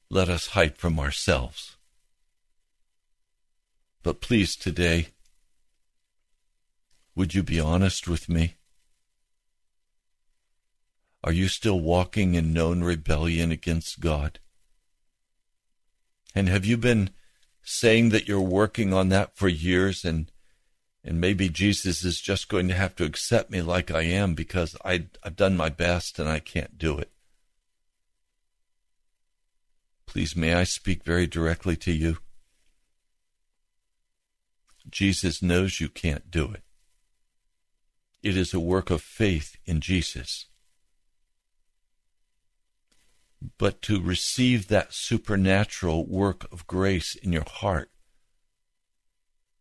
let 0.08 0.28
us 0.28 0.48
hide 0.48 0.76
from 0.76 1.00
ourselves. 1.00 1.76
But 4.02 4.20
please, 4.20 4.56
today, 4.56 5.08
would 7.14 7.34
you 7.34 7.42
be 7.42 7.60
honest 7.60 8.08
with 8.08 8.28
me? 8.28 8.56
Are 11.24 11.32
you 11.32 11.48
still 11.48 11.78
walking 11.78 12.34
in 12.34 12.52
known 12.52 12.82
rebellion 12.82 13.52
against 13.52 14.00
God? 14.00 14.40
And 16.34 16.48
have 16.48 16.64
you 16.64 16.76
been 16.76 17.10
saying 17.62 18.08
that 18.08 18.26
you're 18.26 18.40
working 18.40 18.92
on 18.92 19.08
that 19.10 19.36
for 19.36 19.48
years 19.48 20.04
and 20.04 20.30
and 21.04 21.20
maybe 21.20 21.48
Jesus 21.48 22.04
is 22.04 22.20
just 22.20 22.48
going 22.48 22.68
to 22.68 22.74
have 22.74 22.94
to 22.96 23.04
accept 23.04 23.50
me 23.50 23.60
like 23.60 23.90
I 23.90 24.02
am 24.02 24.34
because 24.34 24.76
I, 24.84 25.06
I've 25.24 25.34
done 25.34 25.56
my 25.56 25.68
best 25.68 26.20
and 26.20 26.28
I 26.28 26.38
can't 26.38 26.78
do 26.78 26.96
it. 26.96 27.10
Please, 30.06 30.36
may 30.36 30.54
I 30.54 30.62
speak 30.62 31.02
very 31.02 31.26
directly 31.26 31.74
to 31.78 31.90
you? 31.90 32.18
Jesus 34.88 35.42
knows 35.42 35.80
you 35.80 35.88
can't 35.88 36.30
do 36.30 36.52
it. 36.52 36.62
It 38.22 38.36
is 38.36 38.54
a 38.54 38.60
work 38.60 38.90
of 38.90 39.02
faith 39.02 39.56
in 39.64 39.80
Jesus. 39.80 40.46
But 43.58 43.82
to 43.82 44.00
receive 44.00 44.68
that 44.68 44.94
supernatural 44.94 46.06
work 46.06 46.46
of 46.52 46.66
grace 46.66 47.16
in 47.16 47.32
your 47.32 47.48
heart, 47.48 47.90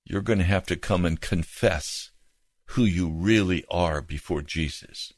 you're 0.06 0.22
going 0.22 0.40
to 0.40 0.46
have 0.46 0.66
to 0.68 0.76
come 0.76 1.06
and 1.06 1.20
confess 1.20 2.12
who 2.66 2.84
you 2.84 3.10
really 3.10 3.66
are 3.72 4.02
before 4.02 4.42
Jesus. 4.42 5.14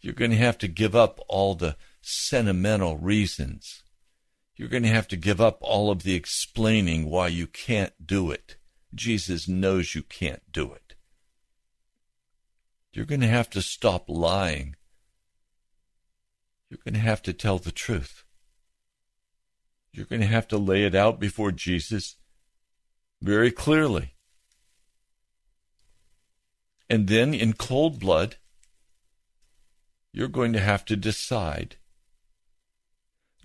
You're 0.00 0.14
going 0.14 0.30
to 0.30 0.36
have 0.36 0.58
to 0.58 0.68
give 0.68 0.94
up 0.94 1.20
all 1.28 1.54
the 1.54 1.76
sentimental 2.00 2.96
reasons. 2.96 3.82
You're 4.56 4.68
going 4.68 4.84
to 4.84 4.88
have 4.88 5.08
to 5.08 5.16
give 5.16 5.40
up 5.40 5.58
all 5.60 5.90
of 5.90 6.02
the 6.02 6.14
explaining 6.14 7.10
why 7.10 7.28
you 7.28 7.46
can't 7.46 7.92
do 8.04 8.30
it. 8.30 8.56
Jesus 8.94 9.46
knows 9.46 9.94
you 9.94 10.02
can't 10.02 10.42
do 10.50 10.72
it. 10.72 10.87
You're 12.98 13.06
going 13.06 13.20
to 13.20 13.28
have 13.28 13.48
to 13.50 13.62
stop 13.62 14.06
lying. 14.08 14.74
You're 16.68 16.80
going 16.84 16.94
to 16.94 17.00
have 17.00 17.22
to 17.22 17.32
tell 17.32 17.60
the 17.60 17.70
truth. 17.70 18.24
You're 19.92 20.04
going 20.04 20.20
to 20.20 20.26
have 20.26 20.48
to 20.48 20.58
lay 20.58 20.82
it 20.82 20.96
out 20.96 21.20
before 21.20 21.52
Jesus 21.52 22.16
very 23.22 23.52
clearly. 23.52 24.14
And 26.90 27.06
then 27.06 27.34
in 27.34 27.52
cold 27.52 28.00
blood, 28.00 28.34
you're 30.12 30.26
going 30.26 30.52
to 30.54 30.60
have 30.60 30.84
to 30.86 30.96
decide 30.96 31.76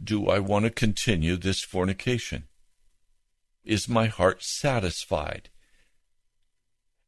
do 0.04 0.30
I 0.30 0.40
want 0.40 0.66
to 0.66 0.72
continue 0.72 1.38
this 1.38 1.62
fornication? 1.62 2.46
Is 3.64 3.88
my 3.88 4.08
heart 4.08 4.42
satisfied? 4.42 5.52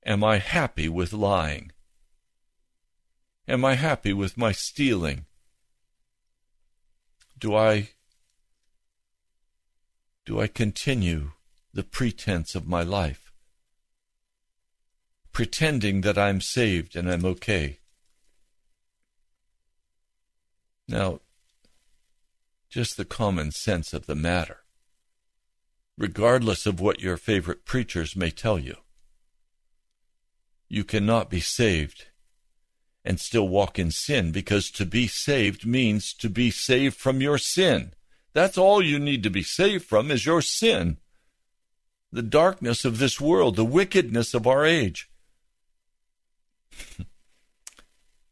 Am 0.06 0.24
I 0.24 0.38
happy 0.38 0.88
with 0.88 1.12
lying? 1.12 1.72
Am 3.48 3.64
I 3.64 3.76
happy 3.76 4.12
with 4.14 4.38
my 4.38 4.52
stealing? 4.52 5.26
Do 7.38 7.56
I 7.56 7.90
do 10.26 10.40
I 10.42 10.48
continue 10.48 11.32
the 11.72 11.84
pretense 11.84 12.56
of 12.56 12.68
my 12.68 12.82
life, 12.82 13.32
pretending 15.32 16.02
that 16.02 16.18
I'm 16.18 16.42
saved 16.42 16.96
and 16.96 17.12
I'm 17.12 17.24
okay. 17.26 17.80
Now, 20.88 21.20
just 22.70 22.98
the 22.98 23.06
common 23.06 23.52
sense 23.52 23.94
of 23.94 24.08
the 24.08 24.16
matter, 24.16 24.62
regardless 25.98 26.66
of 26.66 26.80
what 26.80 27.02
your 27.02 27.18
favorite 27.18 27.66
preachers 27.66 28.16
may 28.16 28.32
tell 28.32 28.58
you. 28.58 28.78
You 30.68 30.84
cannot 30.84 31.30
be 31.30 31.40
saved 31.40 32.08
and 33.06 33.20
still 33.20 33.48
walk 33.48 33.80
in 33.80 33.92
sin 33.92 34.32
because 34.32 34.70
to 34.72 34.86
be 34.86 35.08
saved 35.08 35.66
means 35.66 36.14
to 36.16 36.30
be 36.30 36.52
saved 36.52 36.98
from 36.98 37.22
your 37.22 37.38
sin. 37.38 37.94
That's 38.34 38.58
all 38.58 38.82
you 38.82 39.00
need 39.00 39.24
to 39.24 39.30
be 39.30 39.44
saved 39.44 39.86
from 39.86 40.12
is 40.12 40.26
your 40.26 40.42
sin 40.42 40.98
the 42.16 42.22
darkness 42.22 42.86
of 42.86 42.98
this 42.98 43.20
world, 43.20 43.58
the 43.58 43.66
wickedness 43.66 44.34
of 44.34 44.48
our 44.48 44.66
age. 44.66 45.10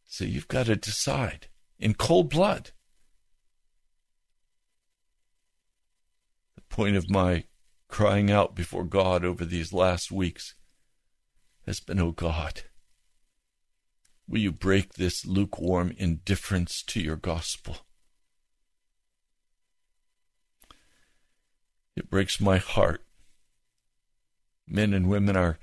so 0.06 0.24
you've 0.24 0.48
got 0.48 0.66
to 0.66 0.74
decide 0.74 1.48
in 1.78 1.92
cold 1.92 2.30
blood. 2.30 2.70
The 6.56 6.62
point 6.62 6.96
of 6.96 7.10
my 7.10 7.44
crying 7.88 8.30
out 8.30 8.54
before 8.54 8.84
God 8.84 9.22
over 9.22 9.44
these 9.44 9.72
last 9.72 10.10
weeks 10.10 10.54
has 11.66 11.80
been, 11.80 12.00
Oh 12.00 12.12
God, 12.12 12.62
will 14.28 14.40
you 14.40 14.52
break 14.52 14.94
this 14.94 15.24
lukewarm 15.26 15.94
indifference 15.96 16.82
to 16.88 17.00
your 17.00 17.16
gospel? 17.16 17.78
It 21.96 22.10
breaks 22.10 22.40
my 22.40 22.58
heart 22.58 23.04
Men 24.66 24.94
and 24.94 25.08
women 25.08 25.36
are 25.36 25.58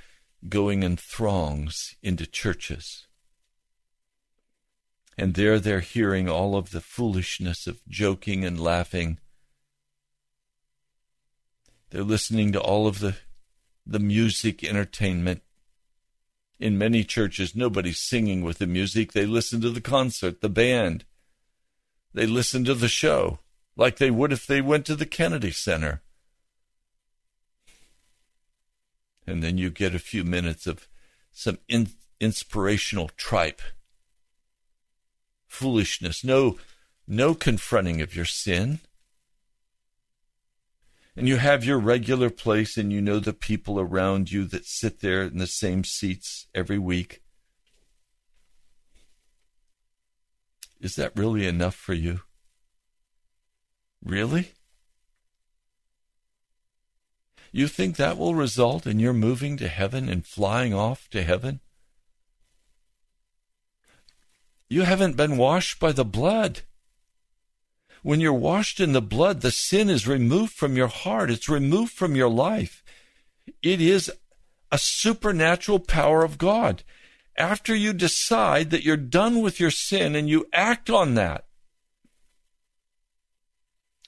going 0.47 0.83
in 0.83 0.97
throngs 0.97 1.95
into 2.01 2.25
churches. 2.25 3.07
And 5.17 5.33
there 5.33 5.59
they're 5.59 5.81
hearing 5.81 6.29
all 6.29 6.55
of 6.55 6.71
the 6.71 6.81
foolishness 6.81 7.67
of 7.67 7.81
joking 7.87 8.45
and 8.45 8.59
laughing. 8.59 9.19
They're 11.89 12.03
listening 12.03 12.51
to 12.53 12.61
all 12.61 12.87
of 12.87 12.99
the, 12.99 13.17
the 13.85 13.99
music 13.99 14.63
entertainment. 14.63 15.41
In 16.61 16.77
many 16.77 17.03
churches, 17.03 17.55
nobody's 17.55 17.99
singing 17.99 18.41
with 18.41 18.59
the 18.59 18.67
music. 18.67 19.11
They 19.11 19.25
listen 19.25 19.59
to 19.61 19.69
the 19.69 19.81
concert, 19.81 20.39
the 20.39 20.49
band. 20.49 21.03
They 22.13 22.25
listen 22.25 22.63
to 22.65 22.73
the 22.73 22.87
show 22.87 23.39
like 23.75 23.97
they 23.97 24.11
would 24.11 24.31
if 24.31 24.47
they 24.47 24.61
went 24.61 24.85
to 24.85 24.95
the 24.95 25.05
Kennedy 25.05 25.51
Center 25.51 26.01
and 29.31 29.43
then 29.43 29.57
you 29.57 29.69
get 29.69 29.95
a 29.95 29.99
few 29.99 30.23
minutes 30.23 30.67
of 30.67 30.87
some 31.31 31.57
in, 31.67 31.89
inspirational 32.19 33.09
tripe. 33.17 33.61
Foolishness, 35.47 36.23
no, 36.23 36.57
no 37.07 37.33
confronting 37.33 38.01
of 38.01 38.15
your 38.15 38.25
sin. 38.25 38.79
And 41.15 41.27
you 41.27 41.37
have 41.37 41.65
your 41.65 41.77
regular 41.77 42.29
place, 42.29 42.77
and 42.77 42.91
you 42.91 43.01
know 43.01 43.19
the 43.19 43.33
people 43.33 43.79
around 43.79 44.31
you 44.31 44.45
that 44.45 44.65
sit 44.65 45.01
there 45.01 45.23
in 45.23 45.37
the 45.37 45.47
same 45.47 45.83
seats 45.83 46.47
every 46.55 46.79
week. 46.79 47.21
Is 50.79 50.95
that 50.95 51.15
really 51.15 51.45
enough 51.45 51.75
for 51.75 51.93
you? 51.93 52.21
Really? 54.03 54.53
You 57.51 57.67
think 57.67 57.97
that 57.97 58.17
will 58.17 58.33
result 58.33 58.87
in 58.87 58.99
your 58.99 59.13
moving 59.13 59.57
to 59.57 59.67
heaven 59.67 60.07
and 60.07 60.25
flying 60.25 60.73
off 60.73 61.09
to 61.09 61.21
heaven? 61.21 61.59
You 64.69 64.83
haven't 64.83 65.17
been 65.17 65.35
washed 65.35 65.79
by 65.79 65.91
the 65.91 66.05
blood. 66.05 66.61
When 68.03 68.19
you're 68.19 68.33
washed 68.33 68.79
in 68.79 68.93
the 68.93 69.01
blood, 69.01 69.41
the 69.41 69.51
sin 69.51 69.89
is 69.89 70.07
removed 70.07 70.53
from 70.53 70.75
your 70.75 70.87
heart, 70.87 71.29
it's 71.29 71.49
removed 71.49 71.93
from 71.93 72.15
your 72.15 72.29
life. 72.29 72.83
It 73.61 73.79
is 73.81 74.11
a 74.71 74.77
supernatural 74.77 75.79
power 75.79 76.23
of 76.23 76.37
God. 76.37 76.83
After 77.37 77.75
you 77.75 77.93
decide 77.93 78.71
that 78.71 78.83
you're 78.83 78.97
done 78.97 79.41
with 79.41 79.59
your 79.59 79.71
sin 79.71 80.15
and 80.15 80.29
you 80.29 80.47
act 80.53 80.89
on 80.89 81.13
that, 81.15 81.45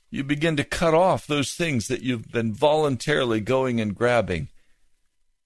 you 0.09 0.23
begin 0.23 0.55
to 0.57 0.63
cut 0.63 0.93
off 0.93 1.25
those 1.25 1.53
things 1.53 1.87
that 1.87 2.03
you've 2.03 2.31
been 2.31 2.53
voluntarily 2.53 3.39
going 3.39 3.81
and 3.81 3.95
grabbing. 3.95 4.49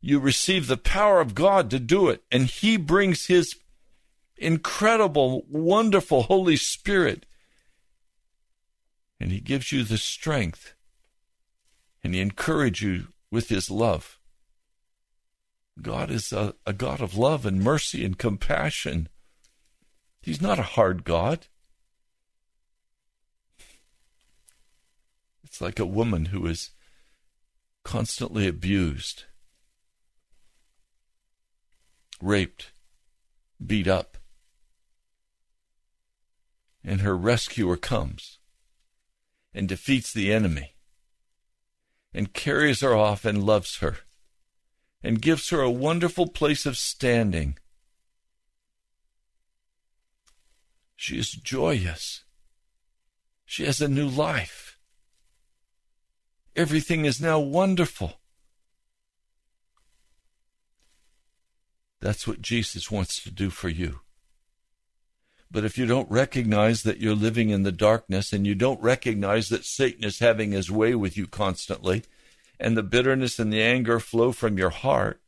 You 0.01 0.19
receive 0.19 0.67
the 0.67 0.75
power 0.75 1.21
of 1.21 1.35
God 1.35 1.69
to 1.69 1.79
do 1.79 2.09
it, 2.09 2.23
and 2.31 2.47
He 2.47 2.75
brings 2.75 3.27
His 3.27 3.55
incredible, 4.35 5.45
wonderful 5.49 6.23
Holy 6.23 6.57
Spirit, 6.57 7.25
and 9.19 9.31
He 9.31 9.39
gives 9.39 9.71
you 9.71 9.83
the 9.83 9.97
strength, 9.97 10.73
and 12.03 12.13
He 12.13 12.21
encourages 12.21 12.81
you 12.81 13.07
with 13.31 13.49
His 13.49 13.69
love. 13.69 14.19
God 15.81 16.09
is 16.09 16.33
a, 16.33 16.55
a 16.65 16.73
God 16.73 17.01
of 17.01 17.17
love 17.17 17.45
and 17.45 17.61
mercy 17.61 18.03
and 18.03 18.17
compassion. 18.17 19.09
He's 20.21 20.41
not 20.41 20.59
a 20.59 20.63
hard 20.63 21.03
God. 21.03 21.47
It's 25.43 25.61
like 25.61 25.79
a 25.79 25.85
woman 25.85 26.25
who 26.25 26.45
is 26.45 26.71
constantly 27.83 28.47
abused, 28.47 29.23
raped, 32.21 32.71
beat 33.65 33.87
up. 33.87 34.17
And 36.83 37.01
her 37.01 37.17
rescuer 37.17 37.77
comes 37.77 38.39
and 39.53 39.67
defeats 39.67 40.13
the 40.13 40.31
enemy 40.31 40.75
and 42.13 42.33
carries 42.33 42.81
her 42.81 42.95
off 42.95 43.25
and 43.25 43.43
loves 43.43 43.77
her 43.77 43.97
and 45.03 45.21
gives 45.21 45.49
her 45.49 45.61
a 45.61 45.71
wonderful 45.71 46.27
place 46.27 46.65
of 46.65 46.77
standing. 46.77 47.57
She 50.95 51.17
is 51.19 51.31
joyous. 51.31 52.23
She 53.45 53.65
has 53.65 53.79
a 53.79 53.87
new 53.87 54.07
life. 54.07 54.77
Everything 56.55 57.05
is 57.05 57.21
now 57.21 57.39
wonderful. 57.39 58.19
That's 62.01 62.27
what 62.27 62.41
Jesus 62.41 62.91
wants 62.91 63.21
to 63.23 63.31
do 63.31 63.49
for 63.49 63.69
you. 63.69 63.99
But 65.49 65.63
if 65.63 65.77
you 65.77 65.85
don't 65.85 66.09
recognize 66.11 66.83
that 66.83 66.99
you're 66.99 67.15
living 67.15 67.49
in 67.49 67.63
the 67.63 67.71
darkness 67.71 68.33
and 68.33 68.45
you 68.45 68.53
don't 68.53 68.81
recognize 68.81 69.49
that 69.49 69.65
Satan 69.65 70.03
is 70.03 70.19
having 70.19 70.51
his 70.51 70.69
way 70.69 70.93
with 70.93 71.15
you 71.15 71.25
constantly, 71.25 72.03
and 72.59 72.75
the 72.75 72.83
bitterness 72.83 73.39
and 73.39 73.51
the 73.51 73.61
anger 73.61 73.99
flow 73.99 74.31
from 74.31 74.57
your 74.57 74.71
heart, 74.71 75.21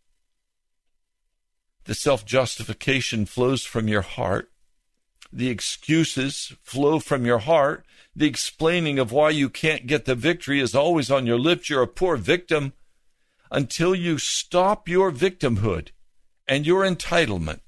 the 1.86 1.96
self 1.96 2.26
justification 2.26 3.26
flows 3.26 3.64
from 3.64 3.88
your 3.88 4.02
heart, 4.02 4.52
the 5.32 5.50
excuses 5.50 6.54
flow 6.64 7.00
from 7.00 7.26
your 7.26 7.40
heart, 7.40 7.86
the 8.16 8.28
explaining 8.28 9.00
of 9.00 9.12
why 9.12 9.30
you 9.30 9.50
can't 9.50 9.88
get 9.88 10.06
the 10.06 10.16
victory 10.16 10.60
is 10.60 10.76
always 10.76 11.10
on 11.10 11.26
your 11.26 11.40
lips. 11.40 11.70
You're 11.70 11.84
a 11.84 11.88
poor 11.88 12.18
victim 12.18 12.74
until 13.52 13.96
you 13.96 14.18
stop 14.18 14.90
your 14.90 15.12
victimhood 15.12 15.90
and 16.48 16.66
your 16.66 16.84
entitlement 16.84 17.62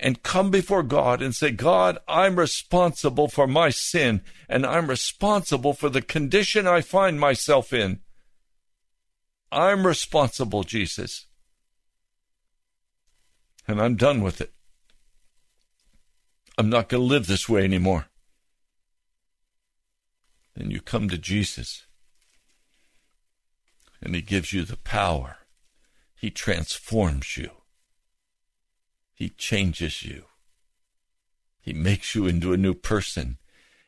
and 0.00 0.22
come 0.22 0.50
before 0.50 0.82
God 0.82 1.22
and 1.22 1.34
say, 1.34 1.50
God, 1.50 1.98
I'm 2.08 2.36
responsible 2.36 3.28
for 3.28 3.46
my 3.46 3.70
sin 3.70 4.22
and 4.48 4.66
I'm 4.66 4.88
responsible 4.88 5.72
for 5.72 5.88
the 5.88 6.02
condition 6.02 6.66
I 6.66 6.80
find 6.80 7.18
myself 7.18 7.72
in. 7.72 8.00
I'm 9.50 9.86
responsible, 9.86 10.64
Jesus. 10.64 11.26
And 13.66 13.80
I'm 13.80 13.96
done 13.96 14.22
with 14.22 14.40
it. 14.40 14.52
I'm 16.58 16.70
not 16.70 16.88
going 16.88 17.02
to 17.02 17.06
live 17.06 17.26
this 17.26 17.48
way 17.48 17.64
anymore. 17.64 18.06
Then 20.54 20.70
you 20.70 20.80
come 20.80 21.08
to 21.08 21.18
Jesus 21.18 21.86
and 24.00 24.14
He 24.14 24.22
gives 24.22 24.52
you 24.52 24.64
the 24.64 24.76
power, 24.76 25.38
He 26.14 26.30
transforms 26.30 27.36
you. 27.36 27.50
He 29.14 29.28
changes 29.28 30.02
you. 30.02 30.24
He 31.60 31.72
makes 31.72 32.14
you 32.14 32.26
into 32.26 32.52
a 32.52 32.58
new 32.58 32.74
person, 32.74 33.38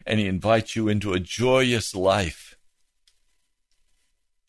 and 0.07 0.19
He 0.19 0.27
invites 0.27 0.77
you 0.77 0.89
into 0.89 1.13
a 1.13 1.21
joyous 1.21 1.95
life 1.95 2.57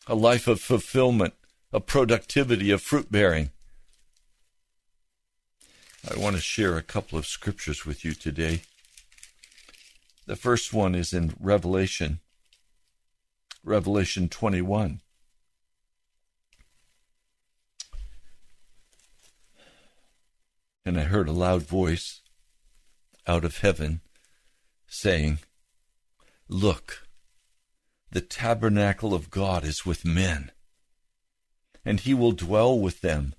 a 0.08 0.14
life 0.14 0.48
of 0.48 0.60
fulfillment, 0.60 1.34
of 1.70 1.86
productivity, 1.86 2.70
of 2.70 2.80
fruit 2.80 3.12
bearing. 3.12 3.50
I 6.10 6.18
want 6.18 6.36
to 6.36 6.42
share 6.42 6.78
a 6.78 6.82
couple 6.82 7.18
of 7.18 7.26
scriptures 7.26 7.84
with 7.84 8.04
you 8.04 8.12
today. 8.12 8.62
The 10.26 10.36
first 10.36 10.72
one 10.72 10.94
is 10.94 11.12
in 11.12 11.34
Revelation, 11.38 12.20
Revelation 13.62 14.28
21. 14.28 15.00
And 20.88 20.98
I 20.98 21.02
heard 21.04 21.28
a 21.28 21.32
loud 21.32 21.64
voice 21.64 22.22
out 23.26 23.44
of 23.44 23.58
heaven 23.58 24.00
saying, 24.86 25.40
Look, 26.48 27.06
the 28.10 28.22
tabernacle 28.22 29.12
of 29.12 29.30
God 29.30 29.64
is 29.64 29.84
with 29.84 30.06
men, 30.06 30.50
and 31.84 32.00
he 32.00 32.14
will 32.14 32.32
dwell 32.32 32.78
with 32.78 33.02
them, 33.02 33.34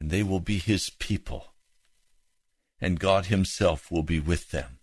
and 0.00 0.10
they 0.10 0.24
will 0.24 0.40
be 0.40 0.58
his 0.58 0.90
people, 0.90 1.54
and 2.80 2.98
God 2.98 3.26
himself 3.26 3.88
will 3.92 4.02
be 4.02 4.18
with 4.18 4.50
them. 4.50 4.80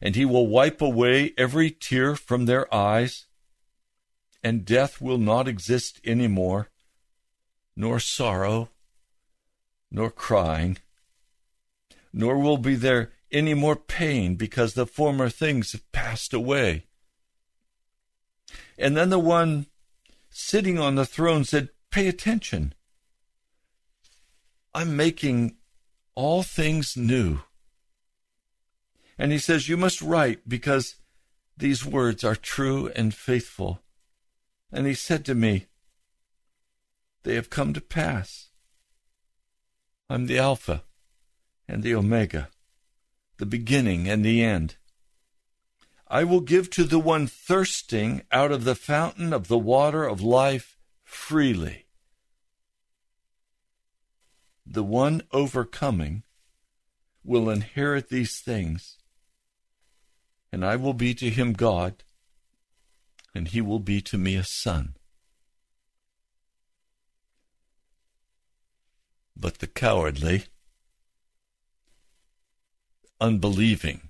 And 0.00 0.14
he 0.14 0.24
will 0.24 0.46
wipe 0.46 0.80
away 0.80 1.32
every 1.36 1.72
tear 1.72 2.14
from 2.14 2.46
their 2.46 2.72
eyes, 2.72 3.26
and 4.44 4.64
death 4.64 5.00
will 5.00 5.18
not 5.18 5.48
exist 5.48 6.00
any 6.04 6.28
more, 6.28 6.68
nor 7.74 7.98
sorrow, 7.98 8.70
nor 9.90 10.10
crying, 10.10 10.78
nor 12.12 12.38
will 12.38 12.58
be 12.58 12.74
there 12.74 13.12
any 13.30 13.54
more 13.54 13.76
pain 13.76 14.36
because 14.36 14.74
the 14.74 14.86
former 14.86 15.28
things 15.28 15.72
have 15.72 15.90
passed 15.92 16.32
away. 16.32 16.84
And 18.78 18.96
then 18.96 19.10
the 19.10 19.18
one 19.18 19.66
sitting 20.30 20.78
on 20.78 20.94
the 20.94 21.06
throne 21.06 21.44
said, 21.44 21.70
Pay 21.90 22.06
attention. 22.06 22.74
I'm 24.74 24.96
making 24.96 25.56
all 26.14 26.42
things 26.42 26.96
new. 26.96 27.40
And 29.18 29.32
he 29.32 29.38
says, 29.38 29.68
You 29.68 29.76
must 29.76 30.00
write 30.00 30.48
because 30.48 30.96
these 31.56 31.84
words 31.84 32.22
are 32.22 32.36
true 32.36 32.90
and 32.94 33.12
faithful. 33.12 33.80
And 34.70 34.86
he 34.86 34.94
said 34.94 35.24
to 35.24 35.34
me, 35.34 35.66
They 37.24 37.34
have 37.34 37.50
come 37.50 37.72
to 37.72 37.80
pass. 37.80 38.47
I'm 40.10 40.26
the 40.26 40.38
Alpha 40.38 40.84
and 41.68 41.82
the 41.82 41.94
Omega, 41.94 42.48
the 43.36 43.44
beginning 43.44 44.08
and 44.08 44.24
the 44.24 44.42
end. 44.42 44.76
I 46.08 46.24
will 46.24 46.40
give 46.40 46.70
to 46.70 46.84
the 46.84 46.98
one 46.98 47.26
thirsting 47.26 48.22
out 48.32 48.50
of 48.50 48.64
the 48.64 48.74
fountain 48.74 49.34
of 49.34 49.48
the 49.48 49.58
water 49.58 50.04
of 50.04 50.22
life 50.22 50.78
freely. 51.04 51.84
The 54.64 54.82
one 54.82 55.22
overcoming 55.30 56.22
will 57.22 57.50
inherit 57.50 58.08
these 58.08 58.38
things, 58.38 58.96
and 60.50 60.64
I 60.64 60.76
will 60.76 60.94
be 60.94 61.12
to 61.14 61.28
him 61.28 61.52
God, 61.52 62.02
and 63.34 63.48
he 63.48 63.60
will 63.60 63.80
be 63.80 64.00
to 64.02 64.16
me 64.16 64.36
a 64.36 64.44
son. 64.44 64.94
But 69.38 69.58
the 69.58 69.68
cowardly, 69.68 70.44
unbelieving, 73.20 74.08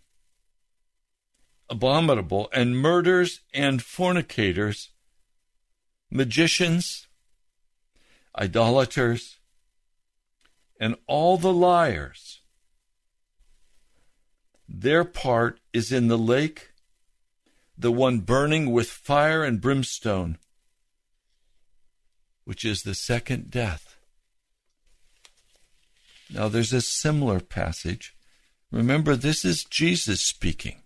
abominable, 1.68 2.48
and 2.52 2.78
murderers 2.78 3.40
and 3.52 3.82
fornicators, 3.82 4.88
magicians, 6.10 7.08
idolaters, 8.38 9.38
and 10.80 10.94
all 11.06 11.36
the 11.36 11.52
liars. 11.52 12.40
Their 14.68 15.04
part 15.04 15.60
is 15.72 15.92
in 15.92 16.08
the 16.08 16.18
lake, 16.18 16.70
the 17.76 17.92
one 17.92 18.20
burning 18.20 18.70
with 18.70 18.88
fire 18.88 19.44
and 19.44 19.60
brimstone, 19.60 20.38
which 22.44 22.64
is 22.64 22.82
the 22.82 22.94
second 22.94 23.50
death. 23.50 23.87
Now, 26.32 26.48
there's 26.48 26.72
a 26.72 26.80
similar 26.80 27.40
passage. 27.40 28.14
Remember, 28.70 29.16
this 29.16 29.44
is 29.44 29.64
Jesus 29.64 30.20
speaking. 30.20 30.82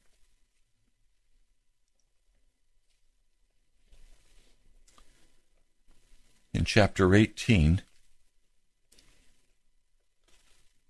in 6.62 6.66
chapter 6.66 7.14
18, 7.14 7.83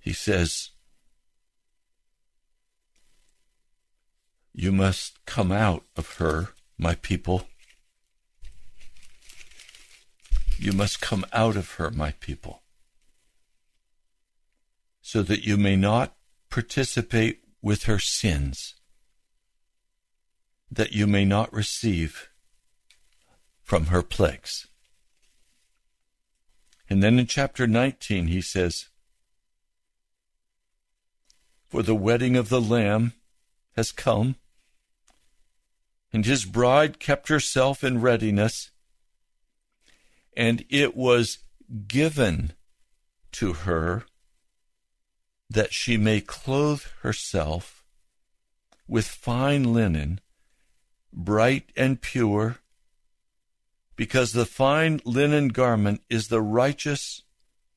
he 0.00 0.12
says, 0.12 0.70
You 4.52 4.72
must 4.72 5.24
come 5.24 5.52
out 5.52 5.84
of 5.96 6.16
her, 6.16 6.50
my 6.76 6.94
people. 6.96 7.46
You 10.58 10.72
must 10.72 11.00
come 11.00 11.24
out 11.32 11.56
of 11.56 11.72
her, 11.72 11.90
my 11.90 12.12
people, 12.20 12.61
so 15.02 15.22
that 15.22 15.44
you 15.44 15.56
may 15.56 15.76
not 15.76 16.16
participate 16.48 17.40
with 17.60 17.84
her 17.84 17.98
sins, 17.98 18.74
that 20.70 20.92
you 20.92 21.06
may 21.06 21.24
not 21.24 21.52
receive 21.52 22.30
from 23.62 23.86
her 23.86 24.02
plagues. 24.02 24.68
And 26.88 27.02
then 27.02 27.18
in 27.18 27.26
chapter 27.26 27.66
19, 27.66 28.28
he 28.28 28.40
says, 28.40 28.88
For 31.68 31.82
the 31.82 31.94
wedding 31.94 32.36
of 32.36 32.48
the 32.48 32.60
Lamb 32.60 33.12
has 33.76 33.92
come, 33.92 34.36
and 36.12 36.26
his 36.26 36.44
bride 36.44 37.00
kept 37.00 37.28
herself 37.28 37.82
in 37.82 38.00
readiness. 38.00 38.70
and 40.34 40.64
it 40.70 40.96
was 40.96 41.38
given 41.86 42.52
to 43.32 43.52
her 43.52 44.04
that 45.52 45.72
she 45.72 45.96
may 45.96 46.20
clothe 46.20 46.82
herself 47.02 47.84
with 48.88 49.06
fine 49.06 49.72
linen, 49.72 50.20
bright 51.12 51.70
and 51.76 52.00
pure, 52.00 52.58
because 53.96 54.32
the 54.32 54.46
fine 54.46 55.00
linen 55.04 55.48
garment 55.48 56.00
is 56.08 56.28
the 56.28 56.40
righteous 56.40 57.22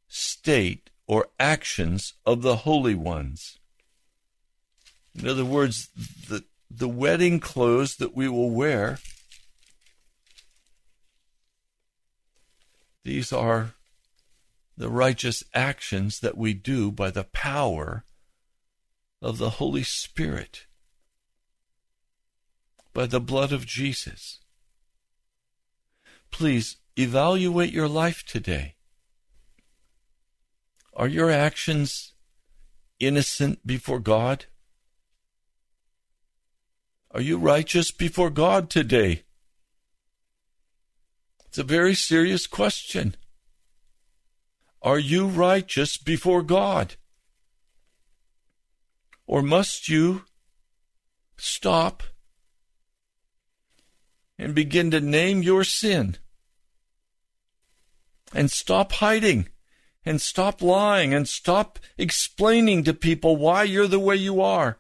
state 0.07 0.89
or 1.07 1.27
actions 1.39 2.13
of 2.25 2.41
the 2.41 2.57
holy 2.57 2.95
ones. 2.95 3.59
In 5.13 5.27
other 5.27 5.45
words, 5.45 5.89
the, 6.29 6.43
the 6.71 6.89
wedding 6.89 7.39
clothes 7.39 7.97
that 7.97 8.15
we 8.15 8.29
will 8.29 8.49
wear, 8.49 8.99
these 13.03 13.31
are 13.33 13.73
the 14.77 14.89
righteous 14.89 15.43
actions 15.53 16.19
that 16.19 16.37
we 16.37 16.53
do 16.53 16.91
by 16.91 17.09
the 17.09 17.23
power 17.23 18.03
of 19.21 19.37
the 19.37 19.51
Holy 19.51 19.83
Spirit, 19.83 20.65
by 22.93 23.05
the 23.05 23.21
blood 23.21 23.51
of 23.51 23.65
Jesus. 23.65 24.39
Please 26.31 26.77
evaluate 26.97 27.71
your 27.71 27.87
life 27.87 28.25
today. 28.25 28.75
Are 30.93 31.07
your 31.07 31.29
actions 31.29 32.13
innocent 32.99 33.65
before 33.65 33.99
God? 33.99 34.45
Are 37.11 37.21
you 37.21 37.37
righteous 37.37 37.91
before 37.91 38.29
God 38.29 38.69
today? 38.69 39.23
It's 41.45 41.57
a 41.57 41.63
very 41.63 41.95
serious 41.95 42.47
question. 42.47 43.15
Are 44.85 44.99
you 44.99 45.25
righteous 45.25 45.97
before 45.97 46.43
God? 46.43 46.93
Or 49.25 49.41
must 49.41 49.89
you 49.89 50.25
stop 51.37 52.03
and 54.37 54.53
begin 54.53 54.91
to 54.91 55.01
name 55.01 55.41
your 55.41 55.63
sin? 55.63 56.17
And 58.31 58.51
stop 58.51 58.91
hiding 58.91 59.49
and 60.05 60.21
stop 60.21 60.61
lying 60.61 61.15
and 61.15 61.27
stop 61.27 61.79
explaining 61.97 62.83
to 62.83 62.93
people 62.93 63.37
why 63.37 63.63
you're 63.63 63.87
the 63.87 63.99
way 63.99 64.17
you 64.17 64.39
are. 64.39 64.77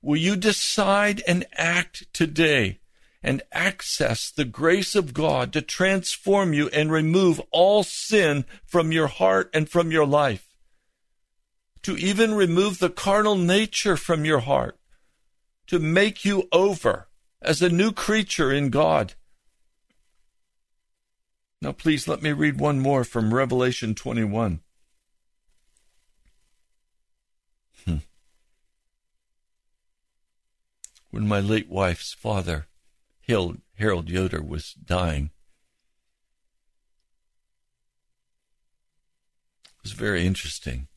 Will 0.00 0.18
you 0.18 0.36
decide 0.36 1.20
and 1.26 1.46
act 1.54 2.06
today 2.12 2.78
and 3.22 3.42
access 3.52 4.30
the 4.30 4.44
grace 4.44 4.94
of 4.94 5.14
God 5.14 5.52
to 5.52 5.62
transform 5.62 6.52
you 6.52 6.68
and 6.68 6.90
remove 6.92 7.40
all 7.50 7.82
sin 7.82 8.44
from 8.64 8.92
your 8.92 9.08
heart 9.08 9.50
and 9.52 9.68
from 9.68 9.90
your 9.90 10.06
life? 10.06 10.46
To 11.82 11.96
even 11.96 12.34
remove 12.34 12.78
the 12.78 12.90
carnal 12.90 13.36
nature 13.36 13.96
from 13.96 14.24
your 14.24 14.40
heart, 14.40 14.78
to 15.68 15.78
make 15.78 16.24
you 16.24 16.48
over 16.52 17.08
as 17.42 17.62
a 17.62 17.68
new 17.68 17.92
creature 17.92 18.52
in 18.52 18.70
God. 18.70 19.14
Now, 21.62 21.72
please 21.72 22.06
let 22.06 22.22
me 22.22 22.32
read 22.32 22.60
one 22.60 22.80
more 22.80 23.02
from 23.04 23.32
Revelation 23.32 23.94
21. 23.94 24.60
Hmm. 27.84 27.96
When 31.10 31.26
my 31.26 31.40
late 31.40 31.68
wife's 31.68 32.12
father, 32.12 32.66
Harold 33.28 34.08
Yoder, 34.08 34.42
was 34.42 34.74
dying, 34.74 35.30
it 39.64 39.82
was 39.82 39.92
very 39.92 40.24
interesting. 40.24 40.88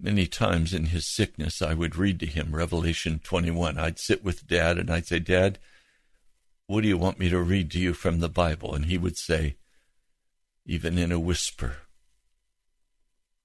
Many 0.00 0.26
times 0.26 0.74
in 0.74 0.86
his 0.86 1.06
sickness, 1.06 1.62
I 1.62 1.74
would 1.74 1.94
read 1.94 2.18
to 2.20 2.26
him 2.26 2.56
Revelation 2.56 3.20
21. 3.22 3.78
I'd 3.78 4.00
sit 4.00 4.24
with 4.24 4.48
Dad 4.48 4.76
and 4.76 4.90
I'd 4.90 5.06
say, 5.06 5.20
Dad, 5.20 5.60
what 6.66 6.80
do 6.80 6.88
you 6.88 6.98
want 6.98 7.20
me 7.20 7.28
to 7.28 7.40
read 7.40 7.70
to 7.72 7.78
you 7.78 7.94
from 7.94 8.18
the 8.18 8.28
Bible? 8.28 8.74
And 8.74 8.86
he 8.86 8.98
would 8.98 9.16
say, 9.16 9.56
even 10.66 10.98
in 10.98 11.12
a 11.12 11.20
whisper, 11.20 11.76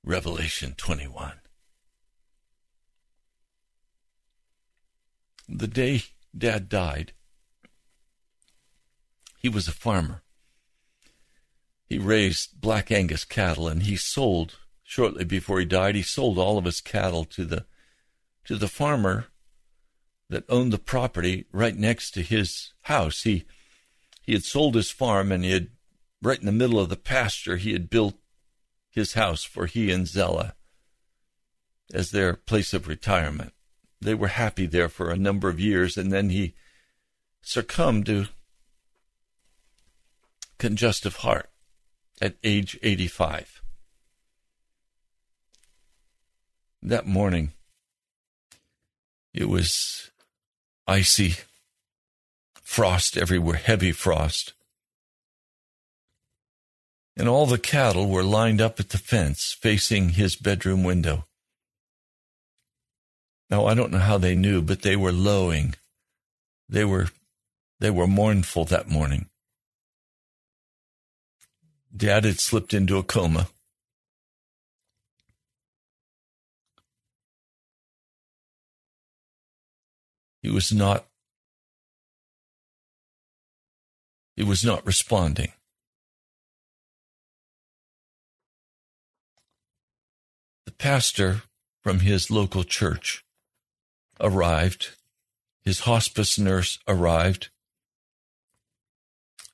Revelation 0.03 0.73
21. 0.77 1.33
The 5.47 5.67
day 5.67 6.03
Dad 6.37 6.69
died, 6.69 7.13
he 9.39 9.49
was 9.49 9.67
a 9.67 9.71
farmer. 9.71 10.23
He 11.85 11.97
raised 11.97 12.59
black 12.59 12.91
Angus 12.91 13.23
cattle 13.23 13.67
and 13.67 13.83
he 13.83 13.95
sold 13.95 14.59
shortly 14.83 15.23
before 15.23 15.59
he 15.59 15.65
died, 15.65 15.95
he 15.95 16.01
sold 16.01 16.37
all 16.37 16.57
of 16.57 16.65
his 16.65 16.81
cattle 16.81 17.23
to 17.25 17.45
the 17.45 17.65
to 18.45 18.55
the 18.55 18.67
farmer 18.67 19.27
that 20.29 20.45
owned 20.49 20.73
the 20.73 20.77
property 20.77 21.45
right 21.51 21.75
next 21.75 22.11
to 22.11 22.21
his 22.23 22.73
house. 22.81 23.23
He 23.23 23.45
he 24.21 24.33
had 24.33 24.43
sold 24.43 24.75
his 24.75 24.91
farm 24.91 25.31
and 25.31 25.43
he 25.43 25.51
had 25.51 25.69
right 26.21 26.39
in 26.39 26.45
the 26.45 26.51
middle 26.51 26.79
of 26.79 26.89
the 26.89 26.97
pasture 26.97 27.57
he 27.57 27.71
had 27.71 27.89
built 27.89 28.15
his 28.89 29.13
house 29.13 29.43
for 29.43 29.65
he 29.65 29.91
and 29.91 30.07
Zella 30.07 30.55
as 31.93 32.11
their 32.11 32.33
place 32.33 32.73
of 32.73 32.87
retirement. 32.87 33.53
They 33.99 34.13
were 34.13 34.27
happy 34.27 34.65
there 34.65 34.89
for 34.89 35.09
a 35.09 35.17
number 35.17 35.49
of 35.49 35.59
years 35.59 35.97
and 35.97 36.11
then 36.11 36.29
he 36.29 36.53
succumbed 37.41 38.05
to 38.07 38.27
congestive 40.57 41.17
heart 41.17 41.49
at 42.21 42.35
age 42.43 42.77
85. 42.81 43.61
That 46.81 47.05
morning, 47.05 47.53
it 49.33 49.49
was 49.49 50.11
icy, 50.87 51.35
frost 52.61 53.17
everywhere, 53.17 53.57
heavy 53.57 53.91
frost. 53.91 54.53
And 57.15 57.27
all 57.27 57.45
the 57.45 57.57
cattle 57.57 58.07
were 58.07 58.23
lined 58.23 58.61
up 58.61 58.79
at 58.79 58.89
the 58.89 58.97
fence 58.97 59.55
facing 59.59 60.09
his 60.09 60.35
bedroom 60.35 60.83
window. 60.83 61.26
Now, 63.49 63.65
I 63.65 63.73
don't 63.73 63.91
know 63.91 63.99
how 63.99 64.17
they 64.17 64.35
knew, 64.35 64.61
but 64.61 64.81
they 64.81 64.95
were 64.95 65.11
lowing. 65.11 65.75
They 66.67 66.83
were, 66.83 67.07
they 67.79 67.89
were 67.89 68.07
mournful 68.07 68.65
that 68.65 68.89
morning. 68.89 69.29
Dad 71.95 72.25
had 72.25 72.39
slipped 72.39 72.73
into 72.73 72.97
a 72.97 73.03
coma. 73.03 73.47
He 80.41 80.49
was 80.49 80.71
not 80.71 81.05
he 84.37 84.43
was 84.43 84.63
not 84.63 84.85
responding. 84.85 85.51
The 90.65 90.71
pastor 90.71 91.41
from 91.83 92.01
his 92.01 92.29
local 92.29 92.63
church 92.63 93.25
arrived. 94.19 94.89
His 95.63 95.81
hospice 95.81 96.39
nurse 96.39 96.79
arrived. 96.87 97.49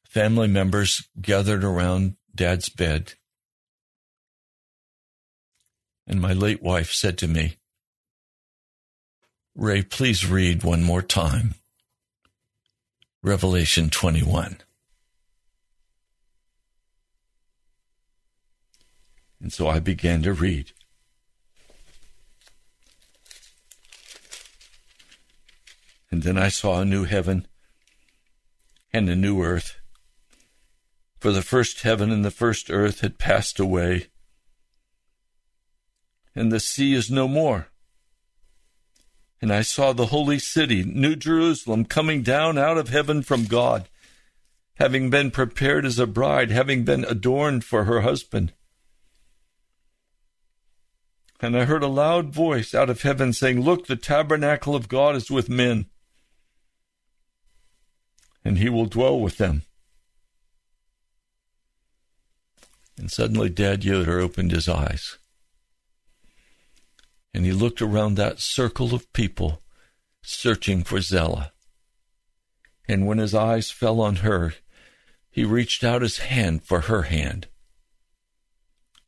Family 0.06 0.47
members 0.47 1.08
gathered 1.19 1.64
around 1.64 2.16
dad's 2.36 2.70
bed. 2.70 3.14
And 6.05 6.22
my 6.22 6.34
late 6.34 6.61
wife 6.61 6.91
said 6.91 7.18
to 7.20 7.28
me, 7.28 7.57
Ray, 9.55 9.82
please 9.82 10.30
read 10.30 10.64
one 10.64 10.84
more 10.84 11.01
time 11.01 11.55
Revelation 13.22 13.89
21. 13.89 14.57
And 19.41 19.51
so 19.51 19.68
I 19.68 19.80
began 19.80 20.24
to 20.24 20.34
read. 20.34 20.72
And 26.14 26.22
then 26.22 26.38
I 26.38 26.49
saw 26.49 26.80
a 26.80 26.86
new 26.86 27.05
heaven 27.05 27.47
and 28.93 29.09
a 29.09 29.16
new 29.16 29.41
earth. 29.41 29.78
For 31.18 31.32
the 31.32 31.41
first 31.41 31.82
heaven 31.82 32.11
and 32.11 32.24
the 32.24 32.30
first 32.30 32.70
earth 32.70 32.99
had 32.99 33.18
passed 33.18 33.59
away, 33.59 34.09
and 36.36 36.51
the 36.51 36.59
sea 36.59 36.93
is 36.93 37.09
no 37.09 37.28
more. 37.28 37.70
And 39.41 39.51
I 39.51 39.64
saw 39.64 39.91
the 39.91 40.05
holy 40.14 40.38
city, 40.38 40.84
New 40.84 41.16
Jerusalem, 41.16 41.84
coming 41.84 42.22
down 42.22 42.59
out 42.59 42.78
of 42.78 42.89
heaven 42.89 43.24
from 43.24 43.45
God, 43.45 43.89
having 44.76 45.09
been 45.09 45.32
prepared 45.32 45.84
as 45.84 45.97
a 45.97 46.05
bride, 46.05 46.51
having 46.51 46.84
been 46.84 47.05
adorned 47.05 47.64
for 47.64 47.86
her 47.86 48.01
husband. 48.01 48.53
And 51.39 51.57
I 51.57 51.66
heard 51.66 51.82
a 51.82 51.88
loud 51.88 52.32
voice 52.32 52.76
out 52.76 52.91
of 52.91 53.01
heaven 53.01 53.34
saying, 53.34 53.61
Look, 53.61 53.88
the 53.88 53.95
tabernacle 53.95 54.76
of 54.76 54.88
God 54.88 55.16
is 55.16 55.32
with 55.32 55.49
men. 55.49 55.88
And 58.45 58.57
he 58.57 58.69
will 58.69 58.85
dwell 58.85 59.19
with 59.19 59.37
them. 59.37 59.63
And 62.97 63.11
suddenly 63.11 63.49
Dad 63.49 63.83
Yoder 63.83 64.19
opened 64.19 64.51
his 64.51 64.69
eyes. 64.69 65.17
And 67.33 67.45
he 67.45 67.51
looked 67.51 67.81
around 67.81 68.15
that 68.15 68.39
circle 68.39 68.93
of 68.93 69.11
people 69.13 69.61
searching 70.21 70.83
for 70.83 71.01
Zella. 71.01 71.51
And 72.87 73.07
when 73.07 73.17
his 73.17 73.33
eyes 73.33 73.71
fell 73.71 73.99
on 74.01 74.17
her, 74.17 74.53
he 75.31 75.43
reached 75.43 75.83
out 75.83 76.01
his 76.01 76.19
hand 76.19 76.63
for 76.63 76.81
her 76.81 77.03
hand. 77.03 77.47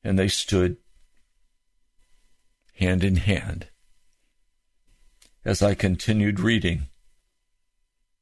And 0.03 0.17
they 0.17 0.27
stood 0.27 0.77
hand 2.73 3.03
in 3.03 3.17
hand 3.17 3.67
as 5.45 5.61
I 5.61 5.75
continued 5.75 6.39
reading. 6.39 6.87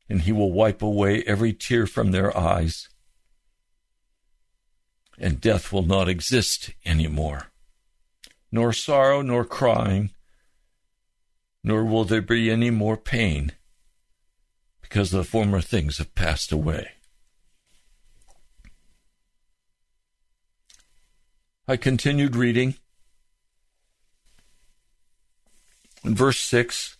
And 0.09 0.21
he 0.23 0.31
will 0.31 0.51
wipe 0.51 0.81
away 0.81 1.23
every 1.23 1.53
tear 1.53 1.87
from 1.87 2.11
their 2.11 2.35
eyes 2.37 2.89
and 5.17 5.39
death 5.39 5.71
will 5.71 5.83
not 5.83 6.09
exist 6.09 6.71
anymore. 6.85 7.47
Nor 8.51 8.73
sorrow, 8.73 9.21
nor 9.21 9.45
crying, 9.45 10.11
nor 11.63 11.85
will 11.85 12.05
there 12.05 12.21
be 12.21 12.51
any 12.51 12.69
more 12.69 12.97
pain, 12.97 13.53
because 14.81 15.11
the 15.11 15.23
former 15.23 15.61
things 15.61 15.97
have 15.97 16.13
passed 16.13 16.51
away. 16.51 16.91
I 21.67 21.77
continued 21.77 22.35
reading. 22.35 22.75
In 26.03 26.13
verse 26.13 26.39
6, 26.41 26.97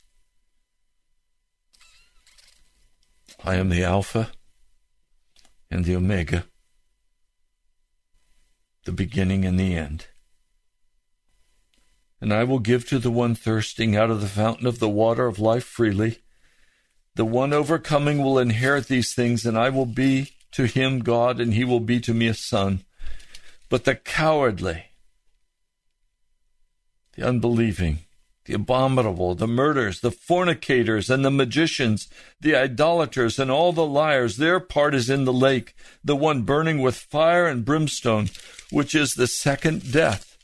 I 3.43 3.55
am 3.55 3.69
the 3.69 3.83
Alpha 3.83 4.31
and 5.69 5.85
the 5.85 5.95
Omega 5.95 6.45
the 8.85 8.91
beginning 8.91 9.45
and 9.45 9.59
the 9.59 9.75
end. 9.75 10.07
And 12.19 12.33
I 12.33 12.43
will 12.43 12.59
give 12.59 12.87
to 12.87 12.99
the 12.99 13.11
one 13.11 13.35
thirsting 13.35 13.95
out 13.95 14.09
of 14.09 14.21
the 14.21 14.27
fountain 14.27 14.67
of 14.67 14.79
the 14.79 14.89
water 14.89 15.27
of 15.27 15.39
life 15.39 15.65
freely. 15.65 16.19
The 17.15 17.25
one 17.25 17.53
overcoming 17.53 18.23
will 18.23 18.39
inherit 18.39 18.87
these 18.87 19.13
things, 19.13 19.45
and 19.45 19.57
I 19.57 19.69
will 19.69 19.85
be 19.85 20.31
to 20.53 20.65
him 20.65 20.99
God, 20.99 21.39
and 21.39 21.53
he 21.53 21.63
will 21.63 21.79
be 21.79 21.99
to 22.01 22.13
me 22.13 22.27
a 22.27 22.33
son. 22.33 22.83
But 23.69 23.83
the 23.83 23.95
cowardly, 23.95 24.85
the 27.15 27.27
unbelieving, 27.27 27.99
the 28.45 28.53
abominable, 28.53 29.35
the 29.35 29.47
murderers, 29.47 30.01
the 30.01 30.11
fornicators, 30.11 31.09
and 31.09 31.23
the 31.23 31.31
magicians, 31.31 32.09
the 32.41 32.55
idolaters, 32.55 33.39
and 33.39 33.49
all 33.49 33.71
the 33.71 33.85
liars, 33.85 34.37
their 34.37 34.59
part 34.59 34.93
is 34.93 35.09
in 35.09 35.25
the 35.25 35.33
lake, 35.33 35.75
the 36.03 36.15
one 36.15 36.43
burning 36.43 36.81
with 36.81 36.95
fire 36.95 37.47
and 37.47 37.63
brimstone, 37.63 38.29
which 38.69 38.93
is 38.93 39.15
the 39.15 39.27
second 39.27 39.91
death. 39.91 40.37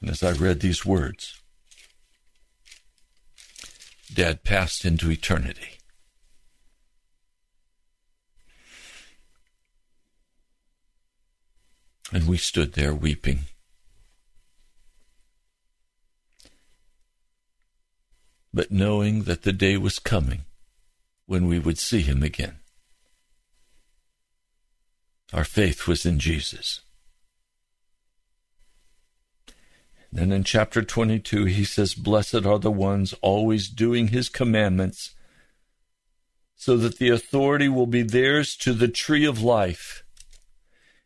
And 0.00 0.10
as 0.10 0.22
I 0.22 0.32
read 0.32 0.60
these 0.60 0.84
words, 0.84 1.40
Dad 4.12 4.44
passed 4.44 4.84
into 4.84 5.10
eternity. 5.10 5.75
And 12.12 12.28
we 12.28 12.36
stood 12.36 12.74
there 12.74 12.94
weeping. 12.94 13.40
But 18.54 18.70
knowing 18.70 19.24
that 19.24 19.42
the 19.42 19.52
day 19.52 19.76
was 19.76 19.98
coming 19.98 20.44
when 21.26 21.46
we 21.46 21.58
would 21.58 21.78
see 21.78 22.00
him 22.00 22.22
again. 22.22 22.60
Our 25.32 25.44
faith 25.44 25.86
was 25.86 26.06
in 26.06 26.18
Jesus. 26.18 26.80
Then 30.12 30.32
in 30.32 30.44
chapter 30.44 30.82
22, 30.82 31.44
he 31.46 31.64
says, 31.64 31.94
Blessed 31.94 32.46
are 32.46 32.58
the 32.58 32.70
ones 32.70 33.12
always 33.20 33.68
doing 33.68 34.08
his 34.08 34.28
commandments, 34.28 35.14
so 36.54 36.76
that 36.78 36.98
the 36.98 37.10
authority 37.10 37.68
will 37.68 37.86
be 37.86 38.02
theirs 38.02 38.56
to 38.58 38.72
the 38.72 38.88
tree 38.88 39.26
of 39.26 39.42
life. 39.42 40.05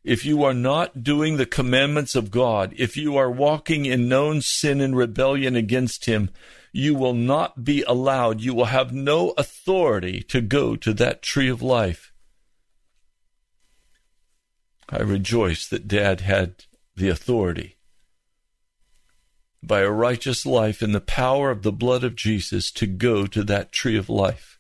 If 0.03 0.25
you 0.25 0.43
are 0.45 0.55
not 0.55 1.03
doing 1.03 1.37
the 1.37 1.47
commandments 1.47 2.15
of 2.15 2.31
God, 2.31 2.73
if 2.77 2.97
you 2.97 3.17
are 3.17 3.31
walking 3.31 3.85
in 3.85 4.09
known 4.09 4.41
sin 4.41 4.81
and 4.81 4.97
rebellion 4.97 5.57
against 5.57 6.07
him, 6.07 6.31
you 6.73 6.95
will 6.95 7.15
not 7.15 7.65
be 7.65 7.83
allowed, 7.83 8.41
you 8.41 8.55
will 8.55 8.67
have 8.67 8.93
no 8.93 9.31
authority 9.31 10.23
to 10.23 10.41
go 10.41 10.77
to 10.77 10.95
that 10.95 11.21
tree 11.21 11.49
of 11.49 11.61
life. 11.61 12.13
I 14.89 15.01
rejoice 15.03 15.69
that 15.69 15.89
Dad 15.89 16.21
had 16.21 16.65
the 16.97 17.09
authority 17.09 17.77
by 19.63 19.81
a 19.81 19.91
righteous 19.91 20.47
life 20.47 20.83
in 20.83 20.93
the 20.93 21.01
power 21.01 21.51
of 21.51 21.63
the 21.63 21.73
blood 21.73 22.03
of 22.03 22.17
Jesus 22.17 22.71
to 22.73 22.87
go 22.87 23.27
to 23.27 23.45
that 23.45 23.73
tree 23.73 23.97
of 23.97 24.09
life. 24.09 24.60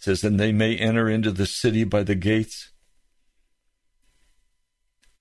It 0.00 0.04
says, 0.04 0.24
And 0.24 0.40
they 0.40 0.50
may 0.50 0.76
enter 0.76 1.10
into 1.10 1.30
the 1.30 1.44
city 1.44 1.84
by 1.84 2.04
the 2.04 2.14
gates 2.14 2.70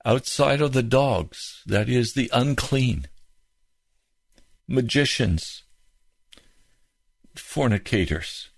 outside 0.06 0.62
of 0.62 0.72
the 0.72 0.84
dogs, 0.84 1.62
that 1.66 1.90
is, 1.90 2.14
the 2.14 2.30
unclean, 2.32 3.08
magicians, 4.70 5.64
fornicators, 7.36 8.52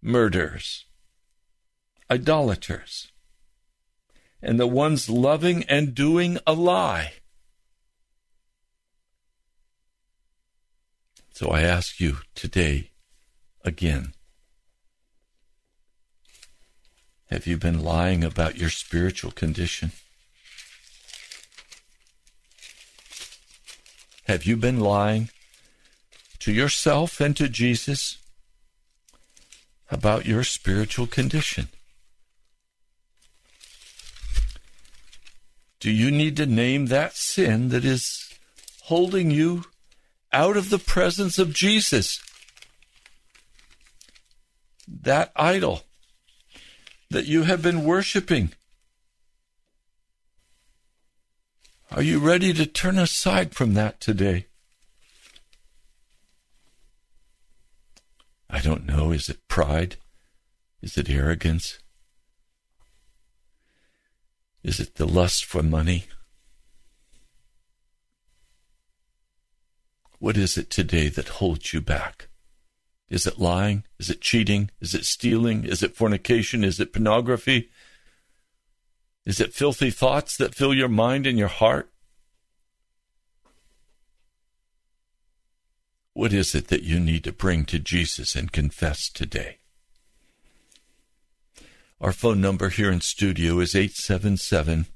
murderers, 0.00 0.84
idolaters, 2.08 3.10
and 4.40 4.60
the 4.60 4.68
ones 4.68 5.10
loving 5.10 5.64
and 5.64 5.92
doing 5.92 6.38
a 6.46 6.52
lie. 6.52 7.14
So 11.32 11.48
I 11.50 11.62
ask 11.62 11.98
you 11.98 12.18
today 12.36 12.92
again 13.64 14.14
Have 17.30 17.46
you 17.46 17.56
been 17.56 17.82
lying 17.82 18.22
about 18.22 18.56
your 18.56 18.70
spiritual 18.70 19.32
condition? 19.32 19.90
Have 24.28 24.44
you 24.44 24.56
been 24.56 24.78
lying 24.78 25.30
to 26.40 26.52
yourself 26.52 27.20
and 27.20 27.36
to 27.36 27.48
Jesus 27.48 28.18
about 29.90 30.26
your 30.26 30.44
spiritual 30.44 31.06
condition? 31.08 31.68
Do 35.80 35.90
you 35.90 36.10
need 36.12 36.36
to 36.36 36.46
name 36.46 36.86
that 36.86 37.16
sin 37.16 37.68
that 37.70 37.84
is 37.84 38.32
holding 38.84 39.32
you 39.32 39.64
out 40.32 40.56
of 40.56 40.70
the 40.70 40.78
presence 40.78 41.38
of 41.38 41.52
Jesus? 41.52 42.20
That 44.86 45.32
idol 45.34 45.85
that 47.10 47.26
you 47.26 47.42
have 47.42 47.62
been 47.62 47.84
worshiping? 47.84 48.52
Are 51.90 52.02
you 52.02 52.18
ready 52.18 52.52
to 52.52 52.66
turn 52.66 52.98
aside 52.98 53.54
from 53.54 53.74
that 53.74 54.00
today? 54.00 54.46
I 58.50 58.60
don't 58.60 58.86
know. 58.86 59.12
Is 59.12 59.28
it 59.28 59.48
pride? 59.48 59.96
Is 60.82 60.96
it 60.96 61.08
arrogance? 61.08 61.78
Is 64.62 64.80
it 64.80 64.96
the 64.96 65.06
lust 65.06 65.44
for 65.44 65.62
money? 65.62 66.06
What 70.18 70.36
is 70.36 70.56
it 70.56 70.70
today 70.70 71.08
that 71.08 71.28
holds 71.28 71.72
you 71.72 71.80
back? 71.80 72.28
Is 73.08 73.26
it 73.26 73.38
lying? 73.38 73.84
Is 73.98 74.10
it 74.10 74.20
cheating? 74.20 74.70
Is 74.80 74.94
it 74.94 75.04
stealing? 75.04 75.64
Is 75.64 75.82
it 75.82 75.96
fornication? 75.96 76.64
Is 76.64 76.80
it 76.80 76.92
pornography? 76.92 77.70
Is 79.24 79.40
it 79.40 79.54
filthy 79.54 79.90
thoughts 79.90 80.36
that 80.36 80.54
fill 80.54 80.74
your 80.74 80.88
mind 80.88 81.26
and 81.26 81.38
your 81.38 81.48
heart? 81.48 81.90
What 86.12 86.32
is 86.32 86.54
it 86.54 86.68
that 86.68 86.82
you 86.82 86.98
need 86.98 87.24
to 87.24 87.32
bring 87.32 87.64
to 87.66 87.78
Jesus 87.78 88.34
and 88.34 88.50
confess 88.50 89.08
today? 89.08 89.58
Our 92.00 92.12
phone 92.12 92.40
number 92.40 92.70
here 92.70 92.90
in 92.90 93.00
studio 93.00 93.60
is 93.60 93.74
877 93.74 94.86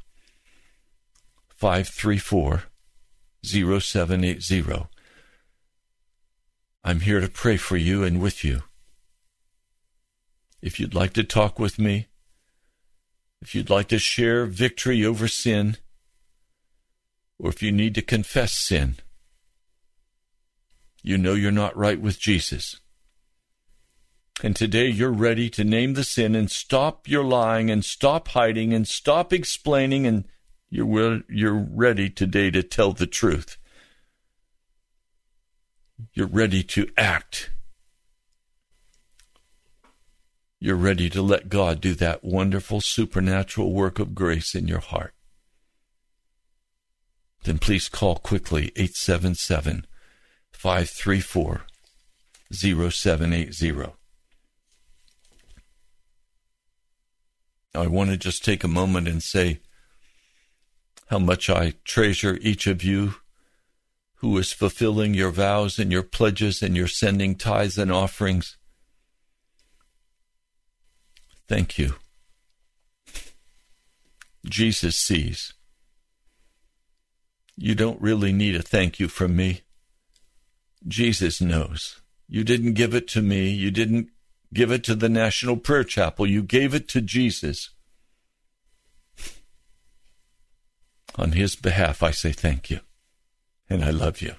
534 1.48 2.64
0780. 3.42 4.86
I'm 6.82 7.00
here 7.00 7.20
to 7.20 7.28
pray 7.28 7.56
for 7.56 7.76
you 7.76 8.02
and 8.02 8.20
with 8.20 8.42
you. 8.42 8.62
If 10.62 10.80
you'd 10.80 10.94
like 10.94 11.12
to 11.14 11.24
talk 11.24 11.58
with 11.58 11.78
me, 11.78 12.06
If 13.42 13.54
you'd 13.54 13.70
like 13.70 13.88
to 13.88 13.98
share 13.98 14.44
victory 14.44 15.04
over 15.04 15.26
sin, 15.26 15.78
or 17.38 17.48
if 17.48 17.62
you 17.62 17.72
need 17.72 17.94
to 17.94 18.02
confess 18.02 18.52
sin, 18.52 18.96
you 21.02 21.16
know 21.16 21.32
you're 21.32 21.50
not 21.50 21.76
right 21.76 21.98
with 21.98 22.20
Jesus. 22.20 22.80
And 24.42 24.54
today 24.54 24.88
you're 24.88 25.12
ready 25.12 25.48
to 25.50 25.64
name 25.64 25.94
the 25.94 26.04
sin 26.04 26.34
and 26.34 26.50
stop 26.50 27.08
your 27.08 27.24
lying 27.24 27.70
and 27.70 27.84
stop 27.84 28.28
hiding 28.28 28.74
and 28.74 28.86
stop 28.86 29.32
explaining 29.32 30.06
and 30.06 30.24
you're, 30.68 31.22
you're 31.28 31.66
ready 31.70 32.10
today 32.10 32.50
to 32.50 32.62
tell 32.62 32.92
the 32.92 33.06
truth. 33.06 33.56
You're 36.12 36.26
ready 36.26 36.62
to 36.64 36.88
act. 36.96 37.50
You're 40.58 40.76
ready 40.76 41.08
to 41.10 41.22
let 41.22 41.48
God 41.48 41.80
do 41.80 41.94
that 41.94 42.22
wonderful 42.22 42.80
supernatural 42.80 43.72
work 43.72 43.98
of 43.98 44.14
grace 44.14 44.54
in 44.54 44.68
your 44.68 44.80
heart. 44.80 45.14
Then 47.44 47.58
please 47.58 47.88
call 47.88 48.16
quickly 48.16 48.72
877 48.76 49.86
534 50.52 51.62
0780. 52.52 53.92
I 57.74 57.86
want 57.86 58.10
to 58.10 58.16
just 58.16 58.44
take 58.44 58.64
a 58.64 58.68
moment 58.68 59.08
and 59.08 59.22
say 59.22 59.60
how 61.06 61.18
much 61.18 61.48
I 61.48 61.74
treasure 61.84 62.38
each 62.42 62.66
of 62.66 62.82
you 62.82 63.14
who 64.20 64.36
is 64.36 64.52
fulfilling 64.52 65.14
your 65.14 65.30
vows 65.30 65.78
and 65.78 65.90
your 65.90 66.02
pledges 66.02 66.62
and 66.62 66.76
you're 66.76 66.86
sending 66.86 67.34
tithes 67.34 67.78
and 67.78 67.90
offerings. 67.90 68.58
Thank 71.48 71.78
you. 71.78 71.94
Jesus 74.44 74.96
sees. 74.96 75.54
You 77.56 77.74
don't 77.74 78.00
really 78.00 78.32
need 78.32 78.54
a 78.54 78.62
thank 78.62 79.00
you 79.00 79.08
from 79.08 79.36
me. 79.36 79.62
Jesus 80.86 81.40
knows. 81.40 82.00
You 82.28 82.44
didn't 82.44 82.74
give 82.74 82.94
it 82.94 83.08
to 83.08 83.22
me. 83.22 83.48
You 83.48 83.70
didn't 83.70 84.10
give 84.52 84.70
it 84.70 84.84
to 84.84 84.94
the 84.94 85.08
National 85.08 85.56
Prayer 85.56 85.84
Chapel. 85.84 86.26
You 86.26 86.42
gave 86.42 86.74
it 86.74 86.88
to 86.88 87.00
Jesus. 87.00 87.70
On 91.16 91.32
his 91.32 91.56
behalf, 91.56 92.02
I 92.02 92.10
say 92.10 92.32
thank 92.32 92.70
you. 92.70 92.80
And 93.70 93.84
I 93.84 93.90
love 93.90 94.20
you. 94.20 94.34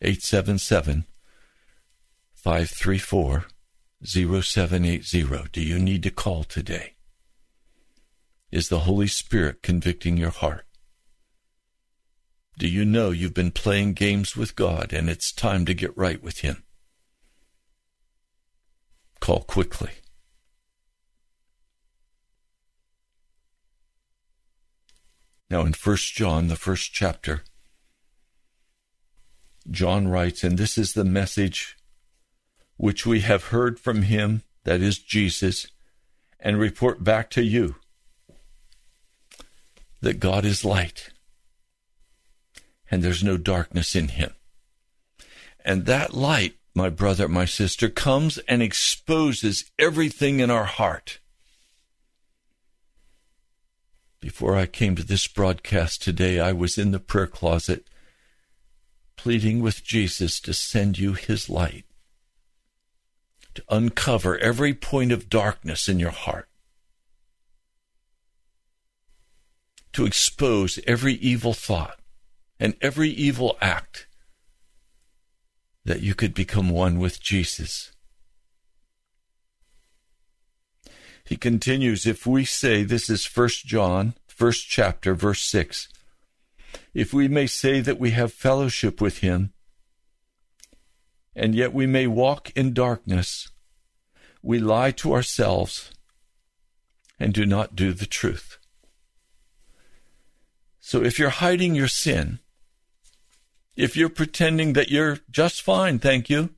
Eight 0.00 0.22
seven 0.22 0.58
seven 0.58 1.04
five 2.32 2.70
three 2.70 2.98
four 2.98 3.46
zero 4.06 4.40
seven 4.40 4.84
eight 4.84 5.04
zero. 5.04 5.46
Do 5.50 5.60
you 5.60 5.80
need 5.80 6.04
to 6.04 6.10
call 6.10 6.44
today? 6.44 6.92
Is 8.52 8.68
the 8.68 8.80
Holy 8.80 9.08
Spirit 9.08 9.62
convicting 9.62 10.16
your 10.16 10.30
heart? 10.30 10.66
Do 12.56 12.68
you 12.68 12.84
know 12.84 13.10
you've 13.10 13.34
been 13.34 13.50
playing 13.50 13.94
games 13.94 14.36
with 14.36 14.54
God 14.54 14.92
and 14.92 15.10
it's 15.10 15.32
time 15.32 15.64
to 15.64 15.74
get 15.74 15.96
right 15.96 16.22
with 16.22 16.40
Him? 16.40 16.62
Call 19.18 19.40
quickly. 19.40 19.90
Now, 25.54 25.60
in 25.60 25.72
First 25.72 26.14
John, 26.14 26.48
the 26.48 26.56
first 26.56 26.92
chapter, 26.92 27.44
John 29.70 30.08
writes, 30.08 30.42
and 30.42 30.58
this 30.58 30.76
is 30.76 30.94
the 30.94 31.04
message 31.04 31.76
which 32.76 33.06
we 33.06 33.20
have 33.20 33.44
heard 33.44 33.78
from 33.78 34.02
him, 34.02 34.42
that 34.64 34.80
is 34.80 34.98
Jesus, 34.98 35.68
and 36.40 36.58
report 36.58 37.04
back 37.04 37.30
to 37.30 37.44
you 37.44 37.76
that 40.00 40.18
God 40.18 40.44
is 40.44 40.64
light 40.64 41.10
and 42.90 43.00
there's 43.00 43.22
no 43.22 43.36
darkness 43.36 43.94
in 43.94 44.08
him. 44.08 44.34
And 45.64 45.86
that 45.86 46.14
light, 46.14 46.56
my 46.74 46.88
brother, 46.88 47.28
my 47.28 47.44
sister, 47.44 47.88
comes 47.88 48.38
and 48.48 48.60
exposes 48.60 49.70
everything 49.78 50.40
in 50.40 50.50
our 50.50 50.64
heart. 50.64 51.20
Before 54.24 54.56
I 54.56 54.64
came 54.64 54.96
to 54.96 55.04
this 55.04 55.28
broadcast 55.28 56.02
today, 56.02 56.40
I 56.40 56.50
was 56.50 56.78
in 56.78 56.92
the 56.92 56.98
prayer 56.98 57.26
closet 57.26 57.86
pleading 59.16 59.60
with 59.60 59.84
Jesus 59.84 60.40
to 60.40 60.54
send 60.54 60.98
you 60.98 61.12
his 61.12 61.50
light, 61.50 61.84
to 63.54 63.62
uncover 63.68 64.38
every 64.38 64.72
point 64.72 65.12
of 65.12 65.28
darkness 65.28 65.90
in 65.90 66.00
your 66.00 66.10
heart, 66.10 66.48
to 69.92 70.06
expose 70.06 70.78
every 70.86 71.16
evil 71.16 71.52
thought, 71.52 72.00
and 72.58 72.76
every 72.80 73.10
evil 73.10 73.58
act 73.60 74.06
that 75.84 76.00
you 76.00 76.14
could 76.14 76.32
become 76.32 76.70
one 76.70 76.98
with 76.98 77.20
Jesus. 77.20 77.92
He 81.24 81.36
continues, 81.36 82.06
if 82.06 82.26
we 82.26 82.44
say, 82.44 82.82
this 82.82 83.08
is 83.08 83.24
First 83.24 83.64
John, 83.64 84.14
first 84.26 84.68
chapter, 84.68 85.14
verse 85.14 85.42
6, 85.42 85.88
if 86.92 87.14
we 87.14 87.28
may 87.28 87.46
say 87.46 87.80
that 87.80 87.98
we 87.98 88.10
have 88.10 88.32
fellowship 88.32 89.00
with 89.00 89.18
him, 89.18 89.52
and 91.34 91.54
yet 91.54 91.72
we 91.72 91.86
may 91.86 92.06
walk 92.06 92.52
in 92.54 92.74
darkness, 92.74 93.50
we 94.42 94.58
lie 94.58 94.90
to 94.90 95.14
ourselves 95.14 95.90
and 97.18 97.32
do 97.32 97.46
not 97.46 97.74
do 97.74 97.92
the 97.92 98.06
truth. 98.06 98.58
So 100.78 101.02
if 101.02 101.18
you're 101.18 101.30
hiding 101.30 101.74
your 101.74 101.88
sin, 101.88 102.40
if 103.74 103.96
you're 103.96 104.10
pretending 104.10 104.74
that 104.74 104.90
you're 104.90 105.20
just 105.30 105.62
fine, 105.62 105.98
thank 105.98 106.28
you, 106.28 106.50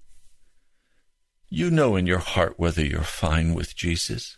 you 1.48 1.70
know 1.70 1.94
in 1.94 2.06
your 2.06 2.18
heart 2.18 2.58
whether 2.58 2.84
you're 2.84 3.02
fine 3.02 3.54
with 3.54 3.76
Jesus. 3.76 4.36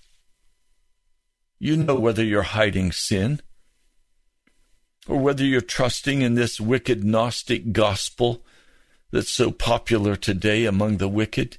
You 1.58 1.76
know 1.76 1.96
whether 1.96 2.24
you're 2.24 2.42
hiding 2.42 2.92
sin 2.92 3.40
or 5.08 5.18
whether 5.18 5.44
you're 5.44 5.60
trusting 5.60 6.22
in 6.22 6.34
this 6.34 6.60
wicked 6.60 7.04
Gnostic 7.04 7.72
gospel 7.72 8.42
that's 9.10 9.30
so 9.30 9.50
popular 9.50 10.16
today 10.16 10.66
among 10.66 10.98
the 10.98 11.08
wicked 11.08 11.58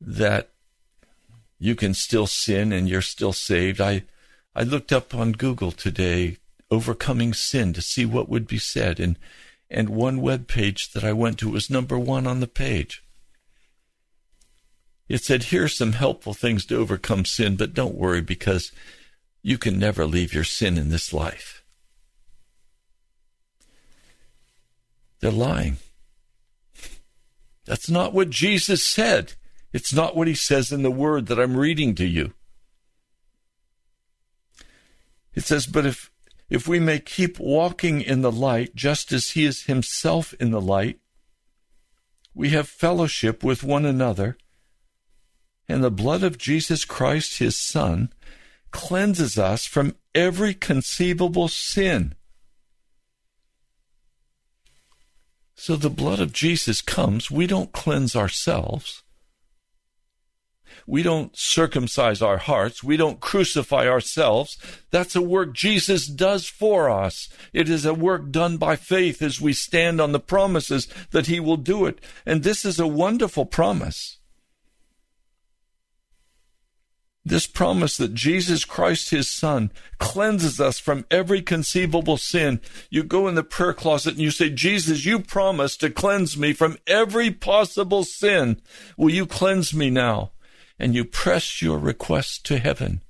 that 0.00 0.50
you 1.58 1.74
can 1.74 1.94
still 1.94 2.26
sin 2.26 2.72
and 2.72 2.88
you're 2.88 3.02
still 3.02 3.32
saved. 3.32 3.80
I, 3.80 4.04
I 4.54 4.62
looked 4.62 4.92
up 4.92 5.14
on 5.14 5.32
Google 5.32 5.72
today, 5.72 6.38
overcoming 6.70 7.34
sin, 7.34 7.72
to 7.72 7.82
see 7.82 8.06
what 8.06 8.28
would 8.28 8.46
be 8.46 8.58
said. 8.58 9.00
And 9.00 9.16
and 9.70 9.88
one 9.88 10.20
web 10.20 10.48
page 10.48 10.92
that 10.92 11.04
I 11.04 11.12
went 11.12 11.38
to 11.38 11.48
was 11.48 11.70
number 11.70 11.98
one 11.98 12.26
on 12.26 12.40
the 12.40 12.48
page. 12.48 13.04
It 15.10 15.24
said, 15.24 15.42
Here's 15.42 15.74
some 15.74 15.94
helpful 15.94 16.34
things 16.34 16.64
to 16.66 16.76
overcome 16.76 17.24
sin, 17.24 17.56
but 17.56 17.74
don't 17.74 17.96
worry 17.96 18.20
because 18.20 18.70
you 19.42 19.58
can 19.58 19.76
never 19.76 20.06
leave 20.06 20.32
your 20.32 20.44
sin 20.44 20.78
in 20.78 20.88
this 20.88 21.12
life. 21.12 21.64
They're 25.18 25.32
lying. 25.32 25.78
That's 27.66 27.90
not 27.90 28.14
what 28.14 28.30
Jesus 28.30 28.84
said. 28.84 29.32
It's 29.72 29.92
not 29.92 30.14
what 30.14 30.28
he 30.28 30.34
says 30.34 30.70
in 30.70 30.84
the 30.84 30.92
word 30.92 31.26
that 31.26 31.40
I'm 31.40 31.56
reading 31.56 31.96
to 31.96 32.06
you. 32.06 32.32
It 35.34 35.42
says, 35.42 35.66
But 35.66 35.86
if 35.86 36.12
if 36.48 36.68
we 36.68 36.78
may 36.78 37.00
keep 37.00 37.40
walking 37.40 38.00
in 38.00 38.22
the 38.22 38.32
light, 38.32 38.76
just 38.76 39.10
as 39.10 39.30
he 39.30 39.44
is 39.44 39.64
himself 39.64 40.34
in 40.34 40.52
the 40.52 40.60
light, 40.60 41.00
we 42.32 42.50
have 42.50 42.68
fellowship 42.68 43.42
with 43.42 43.64
one 43.64 43.84
another, 43.84 44.36
and 45.70 45.84
the 45.84 45.90
blood 45.90 46.22
of 46.22 46.36
Jesus 46.36 46.84
Christ, 46.84 47.38
his 47.38 47.56
Son, 47.56 48.12
cleanses 48.72 49.38
us 49.38 49.66
from 49.66 49.94
every 50.14 50.52
conceivable 50.52 51.48
sin. 51.48 52.14
So 55.54 55.76
the 55.76 55.90
blood 55.90 56.20
of 56.20 56.32
Jesus 56.32 56.80
comes. 56.80 57.30
We 57.30 57.46
don't 57.46 57.72
cleanse 57.72 58.16
ourselves. 58.16 59.02
We 60.86 61.02
don't 61.02 61.36
circumcise 61.36 62.22
our 62.22 62.38
hearts. 62.38 62.82
We 62.82 62.96
don't 62.96 63.20
crucify 63.20 63.86
ourselves. 63.86 64.56
That's 64.90 65.14
a 65.14 65.22
work 65.22 65.54
Jesus 65.54 66.06
does 66.06 66.46
for 66.46 66.88
us. 66.88 67.28
It 67.52 67.68
is 67.68 67.84
a 67.84 67.94
work 67.94 68.30
done 68.30 68.56
by 68.56 68.76
faith 68.76 69.20
as 69.22 69.40
we 69.40 69.52
stand 69.52 70.00
on 70.00 70.12
the 70.12 70.20
promises 70.20 70.88
that 71.10 71.26
He 71.26 71.38
will 71.38 71.58
do 71.58 71.86
it. 71.86 72.00
And 72.24 72.42
this 72.42 72.64
is 72.64 72.80
a 72.80 72.86
wonderful 72.86 73.44
promise. 73.44 74.19
This 77.24 77.46
promise 77.46 77.96
that 77.98 78.14
Jesus 78.14 78.64
Christ, 78.64 79.10
his 79.10 79.28
son, 79.28 79.70
cleanses 79.98 80.58
us 80.60 80.78
from 80.78 81.04
every 81.10 81.42
conceivable 81.42 82.16
sin. 82.16 82.60
You 82.88 83.02
go 83.02 83.28
in 83.28 83.34
the 83.34 83.44
prayer 83.44 83.74
closet 83.74 84.14
and 84.14 84.22
you 84.22 84.30
say, 84.30 84.48
Jesus, 84.48 85.04
you 85.04 85.20
promised 85.20 85.80
to 85.80 85.90
cleanse 85.90 86.38
me 86.38 86.54
from 86.54 86.78
every 86.86 87.30
possible 87.30 88.04
sin. 88.04 88.62
Will 88.96 89.10
you 89.10 89.26
cleanse 89.26 89.74
me 89.74 89.90
now? 89.90 90.30
And 90.78 90.94
you 90.94 91.04
press 91.04 91.60
your 91.60 91.78
request 91.78 92.46
to 92.46 92.58
heaven 92.58 93.02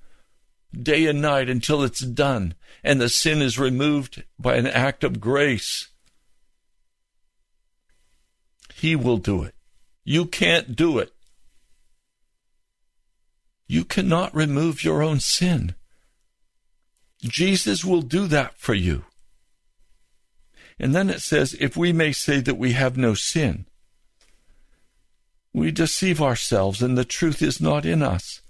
day 0.73 1.07
and 1.07 1.21
night 1.21 1.49
until 1.49 1.83
it's 1.83 2.01
done 2.01 2.55
and 2.83 3.01
the 3.01 3.09
sin 3.09 3.43
is 3.43 3.59
removed 3.59 4.25
by 4.39 4.57
an 4.57 4.67
act 4.67 5.05
of 5.05 5.21
grace. 5.21 5.89
He 8.75 8.97
will 8.97 9.19
do 9.19 9.43
it. 9.43 9.55
You 10.05 10.27
can't 10.27 10.75
do 10.75 10.99
it. 10.99 11.13
You 13.71 13.85
cannot 13.85 14.35
remove 14.35 14.83
your 14.83 15.01
own 15.01 15.21
sin. 15.21 15.77
Jesus 17.23 17.85
will 17.85 18.03
do 18.03 18.27
that 18.27 18.59
for 18.59 18.75
you. 18.75 19.05
And 20.81 20.93
then 20.93 21.09
it 21.09 21.21
says, 21.21 21.55
if 21.61 21.77
we 21.77 21.93
may 21.93 22.11
say 22.11 22.41
that 22.41 22.59
we 22.59 22.73
have 22.73 22.97
no 22.97 23.15
sin, 23.15 23.67
we 25.55 25.71
deceive 25.71 26.21
ourselves 26.21 26.83
and 26.83 26.99
the 26.99 27.05
truth 27.05 27.43
is 27.43 27.61
not 27.61 27.87
in 27.87 28.03
us. 28.03 28.41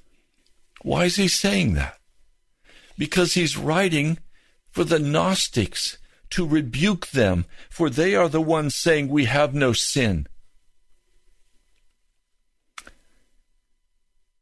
Why 0.81 1.05
is 1.05 1.17
he 1.17 1.29
saying 1.29 1.75
that? 1.75 1.99
Because 2.97 3.35
he's 3.35 3.59
writing 3.59 4.17
for 4.71 4.85
the 4.85 4.99
Gnostics 4.99 5.99
to 6.31 6.49
rebuke 6.49 7.09
them, 7.09 7.45
for 7.69 7.91
they 7.91 8.15
are 8.15 8.31
the 8.31 8.41
ones 8.41 8.75
saying 8.75 9.09
we 9.09 9.27
have 9.27 9.53
no 9.53 9.75
sin. 9.75 10.27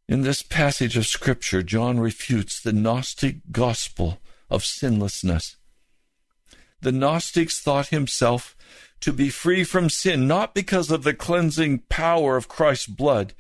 In 0.09 0.22
this 0.22 0.42
passage 0.42 0.96
of 0.96 1.06
Scripture, 1.06 1.62
John 1.62 2.00
refutes 2.00 2.61
the 2.61 2.72
Gnostic 2.72 3.52
gospel 3.52 4.20
of 4.48 4.64
sinlessness. 4.64 5.56
The 6.80 6.92
Gnostics 6.92 7.61
thought 7.61 7.88
himself 7.88 8.56
to 9.00 9.12
be 9.12 9.28
free 9.28 9.64
from 9.64 9.90
sin, 9.90 10.26
not 10.26 10.54
because 10.54 10.90
of 10.90 11.02
the 11.02 11.12
cleansing 11.12 11.80
power 11.90 12.38
of 12.38 12.48
Christ's 12.48 12.86
blood, 12.86 13.34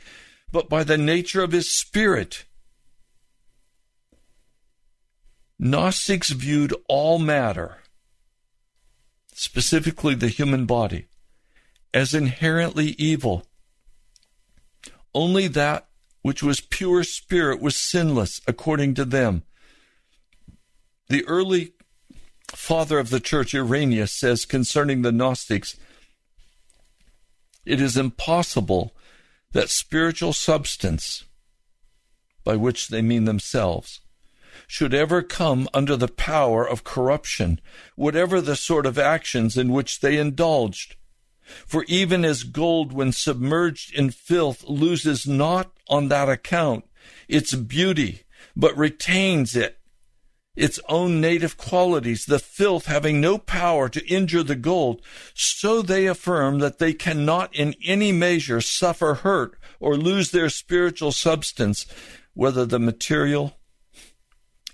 but 0.52 0.68
by 0.68 0.84
the 0.84 0.98
nature 0.98 1.42
of 1.42 1.52
his 1.52 1.70
spirit. 1.70 2.44
Gnostics 5.58 6.30
viewed 6.30 6.74
all 6.86 7.18
matter, 7.18 7.78
specifically 9.32 10.14
the 10.14 10.28
human 10.28 10.66
body, 10.66 11.06
as 11.94 12.12
inherently 12.12 12.88
evil. 12.98 13.46
Only 15.14 15.48
that 15.48 15.87
which 16.28 16.42
was 16.42 16.60
pure 16.60 17.02
spirit, 17.02 17.58
was 17.58 17.74
sinless 17.74 18.42
according 18.46 18.92
to 18.92 19.06
them. 19.06 19.42
The 21.08 21.24
early 21.24 21.72
father 22.48 22.98
of 22.98 23.08
the 23.08 23.18
church, 23.18 23.54
Irenaeus, 23.54 24.12
says 24.12 24.44
concerning 24.44 25.00
the 25.00 25.10
Gnostics, 25.10 25.78
it 27.64 27.80
is 27.80 27.96
impossible 27.96 28.94
that 29.52 29.70
spiritual 29.70 30.34
substance, 30.34 31.24
by 32.44 32.56
which 32.56 32.88
they 32.88 33.00
mean 33.00 33.24
themselves, 33.24 34.02
should 34.66 34.92
ever 34.92 35.22
come 35.22 35.66
under 35.72 35.96
the 35.96 36.08
power 36.08 36.68
of 36.68 36.84
corruption, 36.84 37.58
whatever 37.96 38.42
the 38.42 38.54
sort 38.54 38.84
of 38.84 38.98
actions 38.98 39.56
in 39.56 39.72
which 39.72 40.00
they 40.00 40.18
indulged. 40.18 40.96
For 41.66 41.84
even 41.88 42.22
as 42.26 42.42
gold, 42.42 42.92
when 42.92 43.12
submerged 43.12 43.94
in 43.94 44.10
filth, 44.10 44.64
loses 44.64 45.26
not 45.26 45.77
on 45.88 46.08
that 46.08 46.28
account 46.28 46.84
its 47.28 47.54
beauty, 47.54 48.22
but 48.56 48.76
retains 48.76 49.54
it, 49.54 49.78
its 50.56 50.80
own 50.88 51.20
native 51.20 51.56
qualities, 51.56 52.24
the 52.24 52.38
filth 52.38 52.86
having 52.86 53.20
no 53.20 53.38
power 53.38 53.88
to 53.88 54.04
injure 54.08 54.42
the 54.42 54.56
gold, 54.56 55.00
so 55.34 55.82
they 55.82 56.06
affirm 56.06 56.58
that 56.58 56.78
they 56.78 56.92
cannot 56.92 57.54
in 57.54 57.74
any 57.84 58.10
measure 58.10 58.60
suffer 58.60 59.14
hurt 59.14 59.56
or 59.78 59.96
lose 59.96 60.30
their 60.32 60.48
spiritual 60.48 61.12
substance, 61.12 61.86
whether 62.34 62.66
the 62.66 62.80
material 62.80 63.56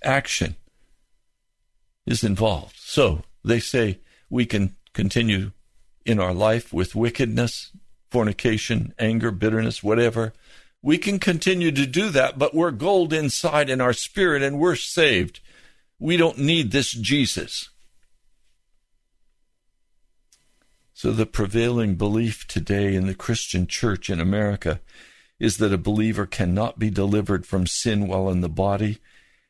action 0.03 0.57
is 2.07 2.25
involved. 2.25 2.77
So 2.79 3.23
they 3.45 3.61
say 3.61 4.01
we 4.31 4.47
can 4.47 4.77
continue 4.95 5.53
in 6.07 6.19
our 6.19 6.33
life 6.33 6.73
with 6.73 6.95
wickedness, 6.95 7.73
fornication, 8.11 8.95
anger, 8.99 9.31
bitterness, 9.31 9.83
whatever. 9.83 10.33
We 10.85 10.99
can 10.99 11.19
continue 11.19 11.73
to 11.73 11.87
do 11.87 12.11
that, 12.11 12.39
but 12.39 12.53
we're 12.53 12.71
gold 12.71 13.15
inside 13.15 13.71
in 13.71 13.81
our 13.81 13.95
spirit 13.95 14.43
and 14.43 14.59
we're 14.59 14.77
saved. 14.77 15.41
We 15.99 16.19
don't 16.19 16.37
need 16.37 16.73
this 16.73 16.93
Jesus. 16.93 17.71
So, 20.93 21.11
the 21.11 21.25
prevailing 21.25 21.95
belief 21.95 22.47
today 22.47 22.95
in 22.95 23.07
the 23.07 23.15
Christian 23.15 23.67
church 23.67 24.11
in 24.11 24.21
America 24.21 24.83
is 25.41 25.57
that 25.57 25.73
a 25.73 25.79
believer 25.79 26.27
cannot 26.27 26.79
be 26.79 26.91
delivered 26.91 27.47
from 27.47 27.67
sin 27.67 28.07
while 28.07 28.29
in 28.29 28.43
the 28.43 28.51
body 28.51 28.99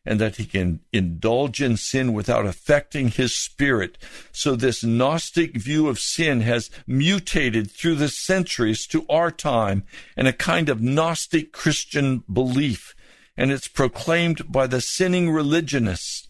and 0.06 0.20
that 0.20 0.36
he 0.36 0.44
can 0.44 0.80
indulge 0.92 1.62
in 1.62 1.76
sin 1.76 2.12
without 2.12 2.44
affecting 2.44 3.08
his 3.08 3.34
spirit. 3.34 3.96
So 4.32 4.54
this 4.54 4.84
Gnostic 4.84 5.56
view 5.56 5.88
of 5.88 5.98
sin 5.98 6.42
has 6.42 6.70
mutated 6.86 7.70
through 7.70 7.96
the 7.96 8.08
centuries 8.08 8.86
to 8.88 9.06
our 9.08 9.30
time 9.30 9.84
and 10.16 10.28
a 10.28 10.32
kind 10.32 10.68
of 10.68 10.82
Gnostic 10.82 11.52
Christian 11.52 12.22
belief, 12.30 12.94
and 13.36 13.50
it's 13.50 13.68
proclaimed 13.68 14.52
by 14.52 14.66
the 14.66 14.80
sinning 14.80 15.30
religionists, 15.30 16.28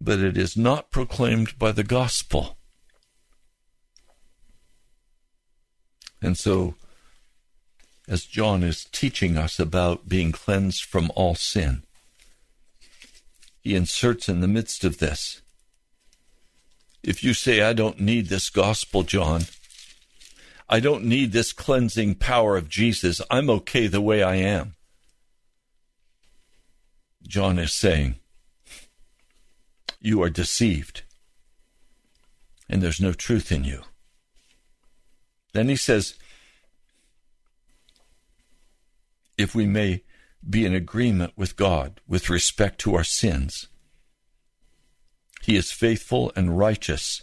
but 0.00 0.18
it 0.18 0.36
is 0.36 0.56
not 0.56 0.90
proclaimed 0.90 1.58
by 1.58 1.72
the 1.72 1.84
gospel. 1.84 2.58
And 6.20 6.36
so, 6.36 6.74
as 8.08 8.24
John 8.24 8.62
is 8.62 8.84
teaching 8.84 9.36
us 9.38 9.58
about 9.58 10.08
being 10.08 10.32
cleansed 10.32 10.84
from 10.84 11.10
all 11.14 11.34
sin, 11.34 11.85
he 13.66 13.74
inserts 13.74 14.28
in 14.28 14.40
the 14.40 14.46
midst 14.46 14.84
of 14.84 14.98
this. 14.98 15.42
If 17.02 17.24
you 17.24 17.34
say, 17.34 17.62
I 17.62 17.72
don't 17.72 17.98
need 17.98 18.28
this 18.28 18.48
gospel, 18.48 19.02
John, 19.02 19.46
I 20.68 20.78
don't 20.78 21.02
need 21.02 21.32
this 21.32 21.52
cleansing 21.52 22.14
power 22.14 22.56
of 22.56 22.68
Jesus, 22.68 23.20
I'm 23.28 23.50
okay 23.50 23.88
the 23.88 24.00
way 24.00 24.22
I 24.22 24.36
am. 24.36 24.76
John 27.26 27.58
is 27.58 27.72
saying, 27.72 28.20
You 30.00 30.22
are 30.22 30.30
deceived, 30.30 31.02
and 32.70 32.80
there's 32.80 33.00
no 33.00 33.12
truth 33.12 33.50
in 33.50 33.64
you. 33.64 33.82
Then 35.54 35.68
he 35.68 35.76
says, 35.76 36.14
If 39.36 39.56
we 39.56 39.66
may 39.66 40.04
be 40.48 40.64
in 40.64 40.74
agreement 40.74 41.32
with 41.36 41.56
God 41.56 42.00
with 42.06 42.30
respect 42.30 42.78
to 42.80 42.94
our 42.94 43.04
sins. 43.04 43.68
He 45.42 45.56
is 45.56 45.70
faithful 45.70 46.32
and 46.34 46.58
righteous 46.58 47.22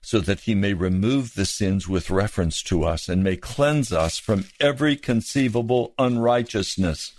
so 0.00 0.18
that 0.20 0.40
he 0.40 0.54
may 0.54 0.74
remove 0.74 1.34
the 1.34 1.46
sins 1.46 1.88
with 1.88 2.10
reference 2.10 2.62
to 2.64 2.84
us 2.84 3.08
and 3.08 3.22
may 3.22 3.36
cleanse 3.36 3.92
us 3.92 4.18
from 4.18 4.46
every 4.58 4.96
conceivable 4.96 5.94
unrighteousness. 5.98 7.12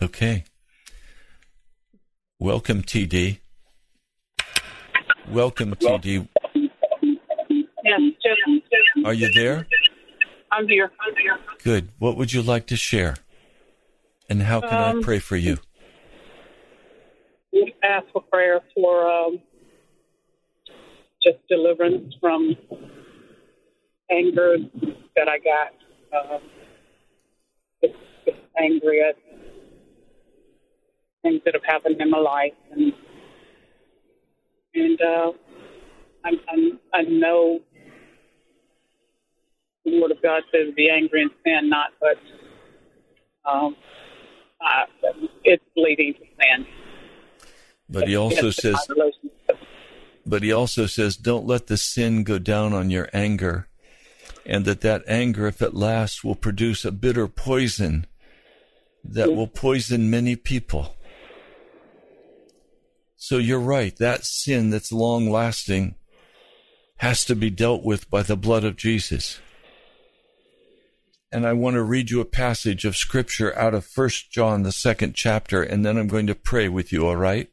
Okay. 0.00 0.44
Welcome, 2.38 2.82
TD. 2.82 3.38
Welcome, 5.28 5.74
TD. 5.74 6.28
Yes, 7.84 8.00
Are 9.04 9.14
you 9.14 9.32
there? 9.32 9.66
I'm 10.50 10.68
here. 10.68 10.90
I'm 11.00 11.16
here. 11.16 11.38
Good. 11.62 11.88
What 11.98 12.16
would 12.16 12.32
you 12.32 12.42
like 12.42 12.66
to 12.68 12.76
share? 12.76 13.16
And 14.28 14.42
how 14.42 14.60
can 14.60 14.80
um, 14.80 14.98
I 14.98 15.02
pray 15.02 15.18
for 15.18 15.36
you? 15.36 15.58
Ask 17.82 18.06
for 18.12 18.22
prayer 18.22 18.60
for 18.74 19.10
um, 19.10 19.40
just 21.22 21.38
deliverance 21.48 22.14
from 22.20 22.56
anger 24.10 24.56
that 25.16 25.28
I 25.28 25.38
got. 25.38 25.72
Um, 26.12 26.40
just, 27.82 27.94
just 28.24 28.38
angry 28.58 29.00
at 29.00 29.16
things 31.22 31.40
that 31.44 31.54
have 31.54 31.64
happened 31.64 32.00
in 32.00 32.10
my 32.10 32.18
life, 32.18 32.52
and 32.72 32.92
and 34.74 35.00
uh, 35.00 35.32
I'm, 36.24 36.40
I'm, 36.48 36.80
I 36.94 37.02
know 37.02 37.60
the 39.84 40.00
Word 40.00 40.10
of 40.10 40.22
God 40.22 40.42
says, 40.52 40.72
"Be 40.74 40.88
angry 40.88 41.22
and 41.22 41.30
sin 41.44 41.68
not," 41.68 41.90
but 42.00 42.16
um, 43.50 43.76
uh, 44.60 44.84
it's 45.44 45.64
leading 45.76 46.14
to 46.14 46.20
sin. 46.20 46.66
But 47.88 48.08
he 48.08 48.16
also 48.16 48.50
says, 48.50 48.76
But 50.24 50.42
he 50.42 50.52
also 50.52 50.86
says, 50.86 51.16
don't 51.16 51.46
let 51.46 51.66
the 51.66 51.76
sin 51.76 52.24
go 52.24 52.38
down 52.38 52.72
on 52.72 52.90
your 52.90 53.08
anger. 53.12 53.68
And 54.46 54.64
that 54.64 54.80
that 54.80 55.04
anger, 55.06 55.46
if 55.46 55.60
it 55.60 55.74
lasts, 55.74 56.24
will 56.24 56.34
produce 56.34 56.84
a 56.84 56.92
bitter 56.92 57.28
poison 57.28 58.06
that 59.04 59.32
will 59.32 59.46
poison 59.46 60.10
many 60.10 60.36
people. 60.36 60.96
So 63.24 63.38
you're 63.38 63.60
right. 63.60 63.94
That 63.98 64.24
sin 64.24 64.70
that's 64.70 64.90
long 64.90 65.30
lasting 65.30 65.94
has 66.96 67.24
to 67.26 67.36
be 67.36 67.50
dealt 67.50 67.84
with 67.84 68.10
by 68.10 68.24
the 68.24 68.36
blood 68.36 68.64
of 68.64 68.74
Jesus. 68.74 69.38
And 71.30 71.46
I 71.46 71.52
want 71.52 71.74
to 71.74 71.84
read 71.84 72.10
you 72.10 72.20
a 72.20 72.24
passage 72.24 72.84
of 72.84 72.96
scripture 72.96 73.56
out 73.56 73.74
of 73.74 73.84
First 73.84 74.32
John, 74.32 74.64
the 74.64 74.72
second 74.72 75.14
chapter, 75.14 75.62
and 75.62 75.86
then 75.86 75.98
I'm 75.98 76.08
going 76.08 76.26
to 76.26 76.34
pray 76.34 76.68
with 76.68 76.92
you, 76.92 77.06
all 77.06 77.14
right? 77.14 77.48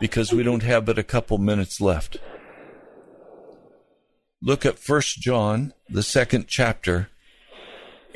Because 0.00 0.32
we 0.32 0.42
don't 0.42 0.64
have 0.64 0.84
but 0.84 0.98
a 0.98 1.04
couple 1.04 1.38
minutes 1.38 1.80
left. 1.80 2.16
Look 4.42 4.66
at 4.66 4.80
First 4.80 5.20
John, 5.20 5.74
the 5.88 6.02
second 6.02 6.48
chapter, 6.48 7.08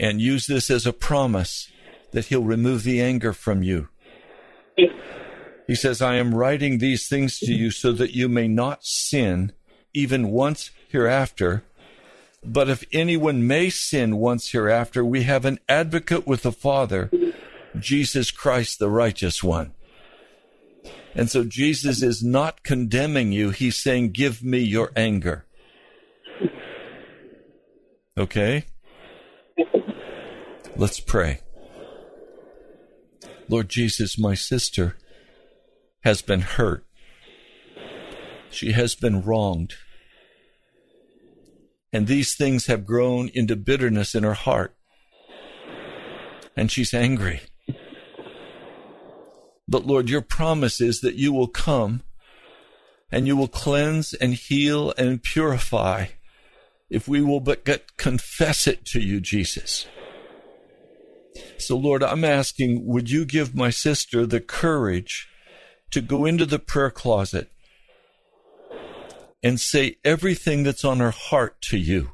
and 0.00 0.20
use 0.20 0.48
this 0.48 0.68
as 0.68 0.84
a 0.84 0.92
promise 0.92 1.70
that 2.10 2.24
he'll 2.24 2.42
remove 2.42 2.82
the 2.82 3.00
anger 3.00 3.32
from 3.32 3.62
you. 3.62 3.88
He 5.72 5.76
says, 5.76 6.02
I 6.02 6.16
am 6.16 6.34
writing 6.34 6.76
these 6.76 7.08
things 7.08 7.38
to 7.38 7.50
you 7.50 7.70
so 7.70 7.92
that 7.92 8.14
you 8.14 8.28
may 8.28 8.46
not 8.46 8.84
sin 8.84 9.52
even 9.94 10.28
once 10.28 10.70
hereafter. 10.90 11.64
But 12.44 12.68
if 12.68 12.84
anyone 12.92 13.46
may 13.46 13.70
sin 13.70 14.18
once 14.18 14.50
hereafter, 14.50 15.02
we 15.02 15.22
have 15.22 15.46
an 15.46 15.58
advocate 15.70 16.26
with 16.26 16.42
the 16.42 16.52
Father, 16.52 17.10
Jesus 17.78 18.30
Christ, 18.30 18.80
the 18.80 18.90
righteous 18.90 19.42
one. 19.42 19.72
And 21.14 21.30
so 21.30 21.42
Jesus 21.42 22.02
is 22.02 22.22
not 22.22 22.62
condemning 22.64 23.32
you. 23.32 23.48
He's 23.48 23.82
saying, 23.82 24.10
give 24.10 24.44
me 24.44 24.58
your 24.58 24.92
anger. 24.94 25.46
Okay? 28.18 28.66
Let's 30.76 31.00
pray. 31.00 31.40
Lord 33.48 33.70
Jesus, 33.70 34.18
my 34.18 34.34
sister 34.34 34.98
has 36.03 36.22
been 36.22 36.42
hurt. 36.42 36.84
She 38.50 38.72
has 38.72 38.94
been 38.94 39.22
wronged. 39.22 39.74
And 41.92 42.07
these 42.07 42.34
things 42.34 42.66
have 42.66 42.86
grown 42.86 43.30
into 43.34 43.57
bitterness 43.57 44.14
in 44.14 44.22
her 44.22 44.34
heart. 44.34 44.74
And 46.57 46.70
she's 46.70 46.92
angry. 46.92 47.40
But 49.68 49.86
Lord, 49.86 50.11
your 50.11 50.22
promise 50.22 50.80
is 50.80 51.00
that 51.00 51.14
you 51.14 51.32
will 51.32 51.48
come 51.48 52.03
and 53.11 53.26
you 53.26 53.36
will 53.36 53.48
cleanse 53.48 54.12
and 54.14 54.34
heal 54.34 54.92
and 54.98 55.22
purify 55.22 56.07
if 56.90 57.09
we 57.09 57.22
will 57.22 57.40
but 57.40 57.64
get, 57.64 57.96
confess 57.96 58.66
it 58.66 58.84
to 58.86 59.00
you, 59.00 59.20
Jesus. 59.20 59.86
So, 61.57 61.76
Lord, 61.76 62.03
I'm 62.03 62.24
asking, 62.24 62.86
would 62.86 63.11
you 63.11 63.24
give 63.24 63.55
my 63.55 63.70
sister 63.70 64.26
the 64.26 64.40
courage 64.40 65.28
to 65.93 66.01
go 66.01 66.24
into 66.24 66.45
the 66.45 66.59
prayer 66.59 66.90
closet 66.90 67.51
and 69.43 69.61
say 69.61 69.97
everything 70.05 70.62
that's 70.62 70.84
on 70.84 71.01
her 71.01 71.11
heart 71.11 71.61
to 71.62 71.78
you 71.78 72.12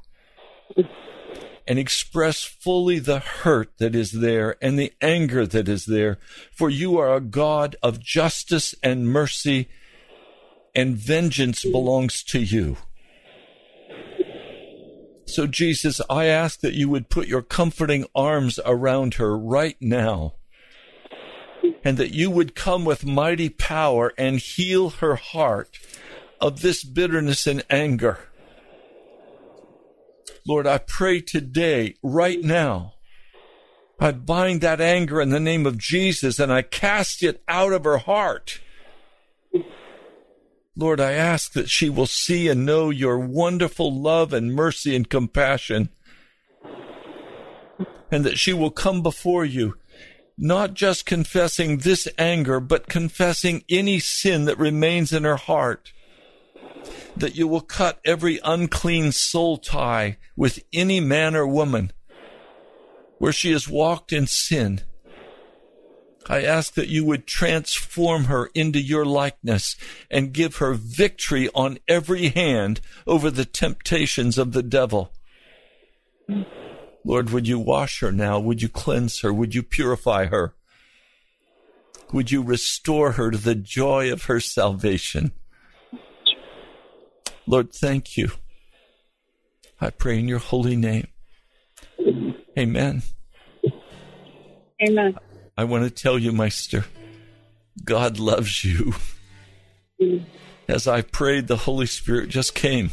and 1.69 1.79
express 1.79 2.43
fully 2.43 2.99
the 2.99 3.19
hurt 3.19 3.71
that 3.77 3.95
is 3.95 4.13
there 4.13 4.57
and 4.63 4.79
the 4.79 4.93
anger 5.03 5.47
that 5.47 5.69
is 5.69 5.85
there. 5.85 6.19
For 6.51 6.71
you 6.71 6.97
are 6.97 7.15
a 7.15 7.21
God 7.21 7.77
of 7.83 8.01
justice 8.01 8.75
and 8.83 9.07
mercy, 9.07 9.69
and 10.75 10.97
vengeance 10.97 11.65
belongs 11.65 12.23
to 12.25 12.41
you. 12.41 12.79
So, 15.27 15.47
Jesus, 15.47 16.01
I 16.09 16.25
ask 16.25 16.61
that 16.61 16.73
you 16.73 16.89
would 16.89 17.11
put 17.11 17.29
your 17.29 17.43
comforting 17.43 18.07
arms 18.15 18.59
around 18.65 19.15
her 19.15 19.37
right 19.37 19.77
now, 19.79 20.37
and 21.85 21.97
that 21.97 22.13
you 22.13 22.31
would 22.31 22.55
come 22.55 22.85
with 22.85 23.05
mighty 23.05 23.49
power 23.49 24.13
and 24.19 24.39
heal 24.39 24.91
her 24.91 25.17
heart 25.17 25.79
of 26.41 26.61
this 26.61 26.85
bitterness 26.85 27.47
and 27.47 27.65
anger. 27.71 28.19
Lord, 30.47 30.67
I 30.67 30.79
pray 30.79 31.21
today, 31.21 31.97
right 32.03 32.41
now, 32.41 32.95
I 34.01 34.13
bind 34.13 34.61
that 34.61 34.81
anger 34.81 35.21
in 35.21 35.31
the 35.31 35.41
name 35.41 35.67
of 35.67 35.77
Jesus 35.77 36.39
and 36.39 36.53
I 36.53 36.63
cast 36.63 37.23
it 37.23 37.43
out 37.49 37.73
of 37.73 37.85
her 37.85 37.99
heart. 37.99 38.61
Lord, 40.77 41.01
I 41.01 41.13
ask 41.13 41.55
that 41.55 41.69
she 41.69 41.91
will 41.91 42.07
see 42.07 42.47
and 42.47 42.65
know 42.65 42.91
your 42.91 43.19
wonderful 43.19 43.93
love 43.93 44.33
and 44.33 44.55
mercy 44.55 44.95
and 44.95 45.11
compassion, 45.11 45.89
and 48.13 48.25
that 48.25 48.39
she 48.39 48.53
will 48.53 48.71
come 48.71 49.03
before 49.03 49.45
you, 49.45 49.75
not 50.39 50.75
just 50.75 51.05
confessing 51.05 51.79
this 51.79 52.09
anger, 52.17 52.61
but 52.61 52.89
confessing 52.89 53.65
any 53.69 53.99
sin 53.99 54.45
that 54.45 54.59
remains 54.59 55.13
in 55.13 55.25
her 55.25 55.37
heart. 55.37 55.93
That 57.17 57.35
you 57.35 57.49
will 57.49 57.61
cut 57.61 58.01
every 58.05 58.39
unclean 58.45 59.13
soul 59.13 59.59
tie 59.59 60.19
with 60.37 60.63
any 60.73 61.01
man 61.01 61.35
or 61.35 61.47
woman 61.47 61.93
where 63.19 63.33
she 63.33 63.51
has 63.51 63.69
walked 63.69 64.13
in 64.13 64.29
sin 64.29 64.83
I 66.29 66.43
ask 66.43 66.75
that 66.75 66.89
you 66.89 67.07
would 67.07 67.27
transform 67.27 68.25
her 68.25 68.51
into 68.55 68.81
your 68.81 69.07
likeness 69.07 69.77
and 70.11 70.33
give 70.33 70.57
her 70.57 70.75
victory 70.75 71.49
on 71.55 71.79
every 71.89 72.29
hand 72.29 72.83
over 73.07 73.31
the 73.31 73.47
temptations 73.47 74.37
of 74.37 74.53
the 74.53 74.63
devil. 74.63 75.11
Lord, 77.05 77.31
would 77.31 77.49
you 77.49 77.59
wash 77.59 78.01
her 78.01 78.13
now? 78.13 78.39
Would 78.39 78.63
you 78.63 78.69
cleanse 78.69 79.21
her? 79.21 79.33
Would 79.33 79.55
you 79.55 79.63
purify 79.63 80.27
her? 80.27 80.55
Would 82.13 82.31
you 82.31 82.43
restore 82.43 83.13
her 83.13 83.31
to 83.31 83.39
the 83.39 83.55
joy 83.55 84.13
of 84.13 84.25
her 84.25 84.41
salvation? 84.41 85.33
Lord, 87.47 87.73
thank 87.73 88.17
you. 88.17 88.33
I 89.81 89.91
pray 89.91 90.19
in 90.19 90.29
your 90.29 90.39
holy 90.39 90.77
name. 90.77 91.09
Amen. 92.59 93.03
Amen. 94.87 95.19
I 95.57 95.65
want 95.65 95.85
to 95.85 95.91
tell 95.91 96.19
you, 96.19 96.33
my 96.33 96.49
sister, 96.49 96.85
God 97.85 98.19
loves 98.19 98.65
you. 98.65 98.95
As 100.69 100.87
I 100.87 101.03
prayed, 101.03 101.47
the 101.47 101.57
Holy 101.57 101.87
Spirit 101.87 102.29
just 102.29 102.55
came. 102.55 102.91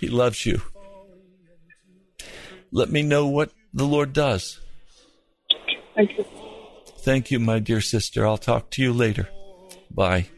He 0.00 0.08
loves 0.08 0.46
you. 0.46 0.62
Let 2.72 2.90
me 2.90 3.02
know 3.02 3.26
what 3.26 3.52
the 3.74 3.84
Lord 3.84 4.12
does. 4.12 4.60
Thank 5.94 6.16
you. 6.16 6.24
Thank 6.98 7.30
you, 7.30 7.40
my 7.40 7.58
dear 7.58 7.80
sister. 7.80 8.26
I'll 8.26 8.38
talk 8.38 8.70
to 8.70 8.82
you 8.82 8.92
later. 8.92 9.28
Bye. 9.90 10.28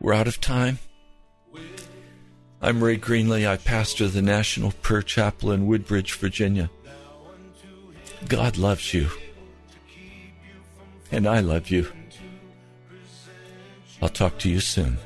We're 0.00 0.14
out 0.14 0.28
of 0.28 0.40
time. 0.40 0.78
I'm 2.62 2.82
Ray 2.82 2.96
Greenley. 2.96 3.46
I 3.46 3.56
pastor 3.58 4.08
the 4.08 4.22
National 4.22 4.72
Prayer 4.72 5.02
Chapel 5.02 5.52
in 5.52 5.66
Woodbridge, 5.66 6.14
Virginia. 6.14 6.70
God 8.28 8.56
loves 8.56 8.94
you. 8.94 9.08
And 11.12 11.26
I 11.26 11.40
love 11.40 11.70
you. 11.70 11.92
I'll 14.00 14.08
talk 14.08 14.38
to 14.38 14.50
you 14.50 14.60
soon. 14.60 14.98